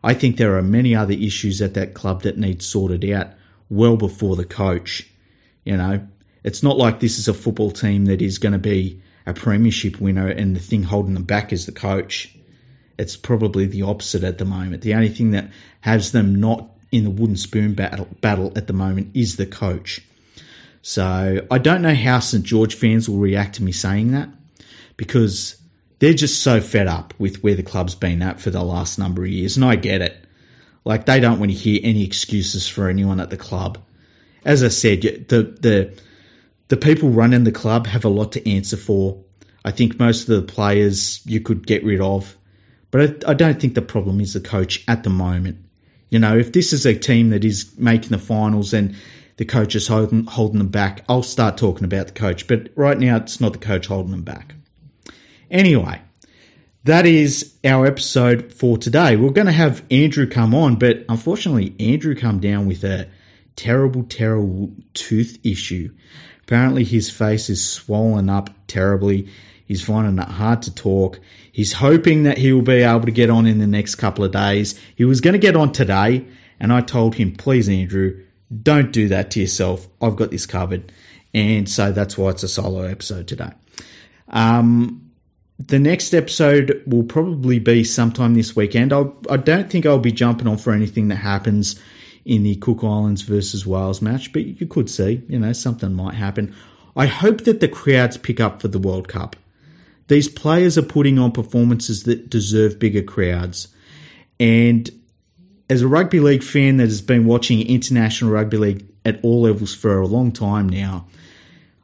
I 0.04 0.14
think 0.14 0.38
there 0.38 0.58
are 0.58 0.62
many 0.62 0.96
other 0.96 1.14
issues 1.14 1.62
at 1.62 1.74
that 1.76 1.94
club 1.94 2.24
that 2.24 2.38
need 2.38 2.62
sorted 2.62 3.10
out 3.12 3.32
well 3.70 3.98
before 3.98 4.36
the 4.36 4.46
coach. 4.46 5.08
You 5.66 5.78
know, 5.78 6.08
It's 6.44 6.64
not 6.64 6.78
like 6.78 7.00
this 7.00 7.20
is 7.20 7.28
a 7.28 7.34
football 7.34 7.72
team 7.72 8.06
that 8.06 8.22
is 8.22 8.38
going 8.38 8.54
to 8.54 8.60
be 8.60 9.02
a 9.26 9.34
premiership 9.34 10.00
winner 10.00 10.28
and 10.28 10.56
the 10.56 10.60
thing 10.60 10.84
holding 10.84 11.14
them 11.14 11.24
back 11.24 11.52
is 11.54 11.66
the 11.66 11.72
coach. 11.72 12.34
It's 12.98 13.18
probably 13.18 13.66
the 13.66 13.84
opposite 13.84 14.24
at 14.24 14.38
the 14.38 14.46
moment. 14.46 14.82
The 14.82 14.96
only 14.96 15.10
thing 15.10 15.32
that 15.32 15.52
has 15.82 16.12
them 16.12 16.36
not 16.36 16.70
in 16.92 17.04
the 17.04 17.10
wooden 17.10 17.38
spoon 17.38 17.74
battle, 17.74 18.08
battle 18.22 18.54
at 18.56 18.68
the 18.68 18.74
moment 18.74 19.12
is 19.16 19.36
the 19.36 19.46
coach. 19.46 20.02
So 20.82 21.46
I 21.52 21.58
don't 21.58 21.82
know 21.82 21.94
how 21.94 22.20
St 22.20 22.44
George 22.44 22.76
fans 22.76 23.10
will 23.10 23.20
react 23.20 23.56
to 23.56 23.64
me 23.64 23.72
saying 23.72 24.12
that 24.12 24.30
because 24.98 25.56
they're 26.00 26.14
just 26.14 26.42
so 26.42 26.62
fed 26.62 26.88
up 26.88 27.14
with 27.18 27.44
where 27.44 27.56
the 27.56 27.64
club's 27.64 27.96
been 27.96 28.22
at 28.22 28.40
for 28.40 28.50
the 28.50 28.64
last 28.64 28.98
number 28.98 29.24
of 29.24 29.30
years, 29.30 29.58
and 29.58 29.66
I 29.66 29.76
get 29.76 30.02
it. 30.02 30.26
Like 30.86 31.06
they 31.06 31.20
don't 31.20 31.40
want 31.40 31.52
to 31.52 31.58
hear 31.58 31.82
any 31.84 32.06
excuses 32.06 32.68
for 32.68 32.90
anyone 32.90 33.20
at 33.20 33.30
the 33.30 33.38
club. 33.38 33.80
As 34.46 34.64
I 34.64 34.70
said, 34.70 35.02
the 35.02 35.44
the 35.60 36.00
the 36.70 36.78
people 36.78 37.10
running 37.10 37.44
the 37.44 37.52
club 37.52 37.88
have 37.88 38.06
a 38.06 38.10
lot 38.10 38.34
to 38.34 38.50
answer 38.50 38.78
for. 38.78 39.24
I 39.64 39.72
think 39.72 40.00
most 40.00 40.30
of 40.30 40.36
the 40.36 40.54
players 40.54 41.22
you 41.26 41.42
could 41.42 41.68
get 41.68 41.84
rid 41.84 42.00
of, 42.00 42.36
but 42.92 43.26
I, 43.26 43.32
I 43.32 43.34
don't 43.34 43.60
think 43.60 43.76
the 43.76 43.82
problem 43.82 44.22
is 44.22 44.34
the 44.34 44.40
coach 44.40 44.86
at 44.88 45.04
the 45.04 45.10
moment. 45.10 45.58
You 46.10 46.20
know, 46.20 46.38
if 46.38 46.52
this 46.52 46.74
is 46.74 46.86
a 46.86 46.96
team 46.96 47.30
that 47.30 47.46
is 47.46 47.78
making 47.78 48.10
the 48.10 48.18
finals 48.18 48.74
and 48.74 48.96
the 49.38 49.46
coach 49.46 49.76
is 49.76 49.88
holding, 49.88 50.26
holding 50.26 50.58
them 50.58 50.70
back, 50.70 51.06
I'll 51.08 51.24
start 51.24 51.58
talking 51.58 51.86
about 51.86 52.08
the 52.08 52.14
coach. 52.14 52.48
But 52.48 52.72
right 52.76 52.98
now, 52.98 53.18
it's 53.18 53.40
not 53.40 53.54
the 53.54 53.60
coach 53.60 53.88
holding 53.88 54.12
them 54.12 54.24
back. 54.24 54.54
Anyway, 55.50 56.02
that 56.84 57.06
is 57.06 57.54
our 57.64 57.86
episode 57.86 58.54
for 58.54 58.78
today. 58.78 59.16
We're 59.16 59.32
going 59.32 59.48
to 59.48 59.54
have 59.54 59.84
Andrew 59.92 60.28
come 60.28 60.56
on, 60.56 60.78
but 60.78 61.06
unfortunately, 61.08 61.76
Andrew 61.80 62.16
come 62.16 62.40
down 62.40 62.68
with 62.68 62.84
a 62.84 63.08
terrible, 63.56 64.04
terrible 64.04 64.72
tooth 64.94 65.40
issue. 65.44 65.94
Apparently, 66.44 66.84
his 66.84 67.10
face 67.10 67.50
is 67.50 67.68
swollen 67.68 68.30
up 68.30 68.50
terribly. 68.68 69.30
He's 69.70 69.84
finding 69.84 70.18
it 70.18 70.28
hard 70.28 70.64
to 70.64 70.74
talk. 70.74 71.20
He's 71.52 71.72
hoping 71.72 72.24
that 72.24 72.40
he 72.40 72.54
will 72.54 72.64
be 72.64 72.82
able 72.82 73.02
to 73.02 73.12
get 73.12 73.30
on 73.30 73.46
in 73.46 73.60
the 73.60 73.68
next 73.68 73.96
couple 73.96 74.26
of 74.26 74.32
days. 74.32 74.80
He 74.96 75.06
was 75.06 75.22
going 75.22 75.34
to 75.34 75.40
get 75.40 75.56
on 75.56 75.72
today, 75.72 76.26
and 76.60 76.74
I 76.74 76.82
told 76.82 77.14
him, 77.14 77.36
please, 77.36 77.70
Andrew, 77.70 78.24
don't 78.52 78.92
do 78.92 79.10
that 79.10 79.30
to 79.32 79.42
yourself. 79.42 79.88
I've 80.02 80.16
got 80.16 80.32
this 80.32 80.48
covered. 80.48 80.92
And 81.36 81.70
so 81.70 81.92
that's 81.92 82.18
why 82.18 82.32
it's 82.32 82.42
a 82.42 82.48
solo 82.48 82.82
episode 82.82 83.28
today. 83.28 83.52
Um, 84.28 85.12
the 85.60 85.78
next 85.78 86.16
episode 86.16 86.82
will 86.88 87.04
probably 87.04 87.60
be 87.60 87.84
sometime 87.84 88.34
this 88.34 88.56
weekend. 88.56 88.92
I'll, 88.92 89.18
I 89.30 89.38
do 89.38 89.58
not 89.58 89.70
think 89.70 89.86
I'll 89.86 90.00
be 90.00 90.12
jumping 90.12 90.48
on 90.48 90.58
for 90.58 90.74
anything 90.74 91.10
that 91.10 91.18
happens 91.18 91.80
in 92.26 92.42
the 92.42 92.56
Cook 92.56 92.84
Islands 92.84 93.22
versus 93.22 93.68
Wales 93.68 94.02
match, 94.02 94.34
but 94.34 94.44
you 94.44 94.66
could 94.66 94.90
see, 94.90 95.22
you 95.30 95.38
know, 95.38 95.54
something 95.54 95.94
might 95.94 96.16
happen. 96.16 96.56
I 96.96 97.06
hope 97.06 97.42
that 97.42 97.60
the 97.60 97.68
crowds 97.68 98.18
pick 98.18 98.40
up 98.40 98.64
for 98.64 98.68
the 98.68 98.80
World 98.80 99.08
Cup. 99.08 99.36
These 100.10 100.28
players 100.28 100.80
are 100.80 100.84
putting 100.84 101.20
on 101.20 101.34
performances 101.34 102.04
that 102.04 102.32
deserve 102.32 102.80
bigger 102.80 103.04
crowds. 103.04 103.68
And 104.40 104.90
as 105.70 105.84
a 105.84 105.88
rugby 105.88 106.20
league 106.20 106.42
fan 106.42 106.78
that 106.78 106.88
has 106.88 107.02
been 107.02 107.28
watching 107.28 107.62
international 107.62 108.32
rugby 108.32 108.58
league 108.58 108.86
at 109.06 109.20
all 109.24 109.42
levels 109.42 109.76
for 109.76 110.00
a 110.00 110.08
long 110.08 110.32
time 110.32 110.68
now, 110.68 111.06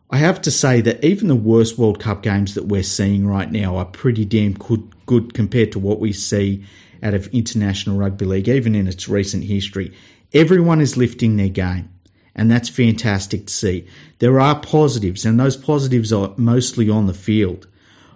I 0.10 0.18
have 0.18 0.42
to 0.42 0.52
say 0.52 0.82
that 0.82 1.06
even 1.06 1.28
the 1.28 1.36
worst 1.36 1.78
World 1.78 2.00
Cup 2.00 2.24
games 2.24 2.56
that 2.56 2.66
we're 2.66 2.82
seeing 2.82 3.28
right 3.28 3.52
now 3.52 3.78
are 3.78 3.86
pretty 3.86 4.26
damn 4.26 4.54
good, 4.54 5.06
good 5.06 5.36
compared 5.36 5.74
to 5.74 5.80
what 5.80 6.00
we 6.00 6.12
see 6.12 6.66
out 7.04 7.14
of 7.14 7.28
international 7.28 7.98
rugby 7.98 8.26
league, 8.26 8.50
even 8.50 8.74
in 8.74 8.88
its 8.88 9.08
recent 9.08 9.44
history. 9.44 9.94
Everyone 10.34 10.82
is 10.82 10.98
lifting 10.98 11.38
their 11.38 11.50
game, 11.50 11.90
and 12.36 12.50
that's 12.50 12.70
fantastic 12.70 13.46
to 13.46 13.54
see. 13.54 13.86
There 14.18 14.40
are 14.40 14.60
positives, 14.60 15.26
and 15.26 15.40
those 15.40 15.58
positives 15.58 16.12
are 16.12 16.34
mostly 16.38 16.90
on 16.90 17.06
the 17.06 17.14
field. 17.14 17.68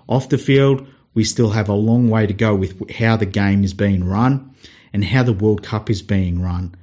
Off 0.09 0.27
the 0.27 0.39
field, 0.39 0.87
we 1.13 1.23
still 1.23 1.51
have 1.51 1.69
a 1.69 1.73
long 1.73 2.09
way 2.09 2.25
to 2.25 2.33
go 2.33 2.55
with 2.55 2.89
how 2.89 3.15
the 3.15 3.27
game 3.27 3.63
is 3.63 3.75
being 3.75 4.03
run 4.03 4.55
and 4.91 5.05
how 5.05 5.21
the 5.21 5.33
World 5.33 5.61
Cup 5.61 5.91
is 5.91 6.01
being 6.01 6.41
run. 6.41 6.73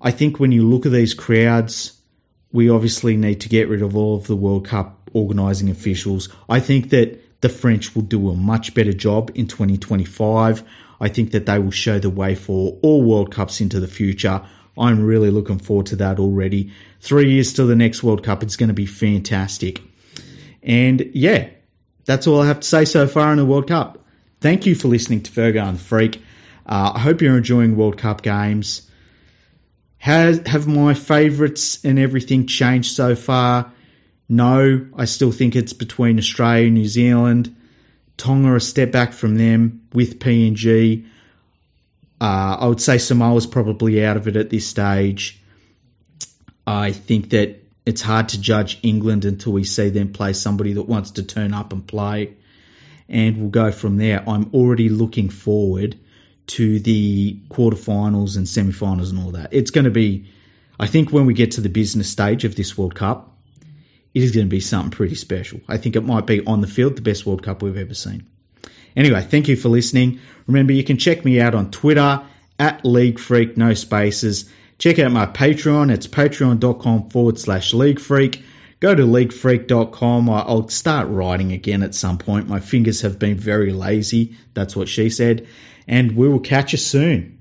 I 0.00 0.12
think 0.12 0.38
when 0.38 0.52
you 0.52 0.62
look 0.68 0.86
at 0.86 0.92
these 0.92 1.14
crowds, 1.14 2.00
we 2.52 2.70
obviously 2.70 3.16
need 3.16 3.40
to 3.40 3.48
get 3.48 3.68
rid 3.68 3.82
of 3.82 3.96
all 3.96 4.16
of 4.16 4.28
the 4.28 4.36
World 4.36 4.66
Cup 4.66 5.10
organising 5.12 5.70
officials. 5.70 6.28
I 6.48 6.60
think 6.60 6.90
that 6.90 7.40
the 7.40 7.48
French 7.48 7.96
will 7.96 8.02
do 8.02 8.30
a 8.30 8.36
much 8.36 8.74
better 8.74 8.92
job 8.92 9.32
in 9.34 9.48
2025. 9.48 10.62
I 11.00 11.08
think 11.08 11.32
that 11.32 11.46
they 11.46 11.58
will 11.58 11.72
show 11.72 11.98
the 11.98 12.10
way 12.10 12.36
for 12.36 12.78
all 12.82 13.02
World 13.02 13.32
Cups 13.32 13.60
into 13.60 13.80
the 13.80 13.88
future. 13.88 14.42
I'm 14.78 15.04
really 15.04 15.30
looking 15.30 15.58
forward 15.58 15.86
to 15.86 15.96
that 15.96 16.20
already. 16.20 16.72
Three 17.00 17.32
years 17.32 17.54
to 17.54 17.64
the 17.64 17.74
next 17.74 18.04
World 18.04 18.22
Cup, 18.22 18.44
it's 18.44 18.56
going 18.56 18.68
to 18.68 18.74
be 18.74 18.86
fantastic. 18.86 19.82
And 20.62 21.10
yeah, 21.12 21.48
that's 22.06 22.26
all 22.26 22.40
I 22.40 22.46
have 22.46 22.60
to 22.60 22.66
say 22.66 22.84
so 22.84 23.06
far 23.06 23.32
in 23.32 23.38
the 23.38 23.44
World 23.44 23.68
Cup. 23.68 24.04
Thank 24.40 24.64
you 24.66 24.74
for 24.74 24.88
listening 24.88 25.22
to 25.22 25.32
Fergo 25.32 25.62
and 25.62 25.76
the 25.76 25.82
Freak. 25.82 26.22
Uh, 26.64 26.92
I 26.94 26.98
hope 27.00 27.20
you're 27.20 27.36
enjoying 27.36 27.76
World 27.76 27.98
Cup 27.98 28.22
games. 28.22 28.88
Has, 29.98 30.40
have 30.46 30.66
my 30.66 30.94
favourites 30.94 31.84
and 31.84 31.98
everything 31.98 32.46
changed 32.46 32.94
so 32.94 33.16
far? 33.16 33.72
No, 34.28 34.86
I 34.96 35.04
still 35.04 35.32
think 35.32 35.56
it's 35.56 35.72
between 35.72 36.18
Australia 36.18 36.66
and 36.66 36.74
New 36.74 36.86
Zealand. 36.86 37.56
Tonga 38.16 38.54
a 38.54 38.60
step 38.60 38.92
back 38.92 39.12
from 39.12 39.36
them 39.36 39.82
with 39.92 40.18
PNG. 40.18 41.06
Uh, 42.20 42.56
I 42.60 42.66
would 42.66 42.80
say 42.80 42.98
Samoa's 42.98 43.46
probably 43.46 44.04
out 44.04 44.16
of 44.16 44.26
it 44.26 44.36
at 44.36 44.48
this 44.48 44.66
stage. 44.66 45.40
I 46.66 46.92
think 46.92 47.30
that 47.30 47.65
it's 47.86 48.02
hard 48.02 48.30
to 48.30 48.40
judge 48.40 48.80
England 48.82 49.24
until 49.24 49.52
we 49.52 49.62
see 49.64 49.90
them 49.90 50.12
play 50.12 50.32
somebody 50.32 50.74
that 50.74 50.82
wants 50.82 51.12
to 51.12 51.22
turn 51.22 51.54
up 51.54 51.72
and 51.72 51.86
play. 51.86 52.34
And 53.08 53.38
we'll 53.38 53.50
go 53.50 53.70
from 53.70 53.96
there. 53.96 54.28
I'm 54.28 54.50
already 54.52 54.88
looking 54.88 55.30
forward 55.30 55.96
to 56.48 56.80
the 56.80 57.38
quarterfinals 57.48 58.36
and 58.36 58.48
semi-finals 58.48 59.12
and 59.12 59.20
all 59.20 59.30
that. 59.32 59.52
It's 59.52 59.70
going 59.70 59.84
to 59.84 59.92
be, 59.92 60.26
I 60.78 60.88
think, 60.88 61.12
when 61.12 61.26
we 61.26 61.34
get 61.34 61.52
to 61.52 61.60
the 61.60 61.68
business 61.68 62.10
stage 62.10 62.44
of 62.44 62.56
this 62.56 62.76
World 62.76 62.96
Cup, 62.96 63.32
it 64.12 64.22
is 64.22 64.32
going 64.32 64.46
to 64.46 64.50
be 64.50 64.60
something 64.60 64.90
pretty 64.90 65.14
special. 65.14 65.60
I 65.68 65.76
think 65.76 65.94
it 65.94 66.02
might 66.02 66.26
be 66.26 66.44
on 66.44 66.60
the 66.60 66.66
field 66.66 66.96
the 66.96 67.02
best 67.02 67.24
World 67.24 67.44
Cup 67.44 67.62
we've 67.62 67.76
ever 67.76 67.94
seen. 67.94 68.26
Anyway, 68.96 69.20
thank 69.22 69.46
you 69.46 69.56
for 69.56 69.68
listening. 69.68 70.20
Remember, 70.48 70.72
you 70.72 70.82
can 70.82 70.96
check 70.96 71.24
me 71.24 71.40
out 71.40 71.54
on 71.54 71.70
Twitter 71.70 72.24
at 72.58 72.84
League 72.84 73.20
Freak, 73.20 73.56
no 73.56 73.74
spaces. 73.74 74.50
Check 74.78 74.98
out 74.98 75.12
my 75.12 75.26
Patreon. 75.26 75.92
It's 75.92 76.06
patreon.com 76.06 77.10
forward 77.10 77.38
slash 77.38 77.72
League 77.72 78.00
Freak. 78.00 78.42
Go 78.78 78.94
to 78.94 79.02
leaguefreak.com. 79.02 80.28
I'll 80.28 80.68
start 80.68 81.08
writing 81.08 81.52
again 81.52 81.82
at 81.82 81.94
some 81.94 82.18
point. 82.18 82.48
My 82.48 82.60
fingers 82.60 83.00
have 83.00 83.18
been 83.18 83.38
very 83.38 83.72
lazy. 83.72 84.36
That's 84.54 84.76
what 84.76 84.88
she 84.88 85.08
said 85.08 85.46
and 85.88 86.16
we 86.16 86.28
will 86.28 86.40
catch 86.40 86.72
you 86.72 86.78
soon. 86.78 87.35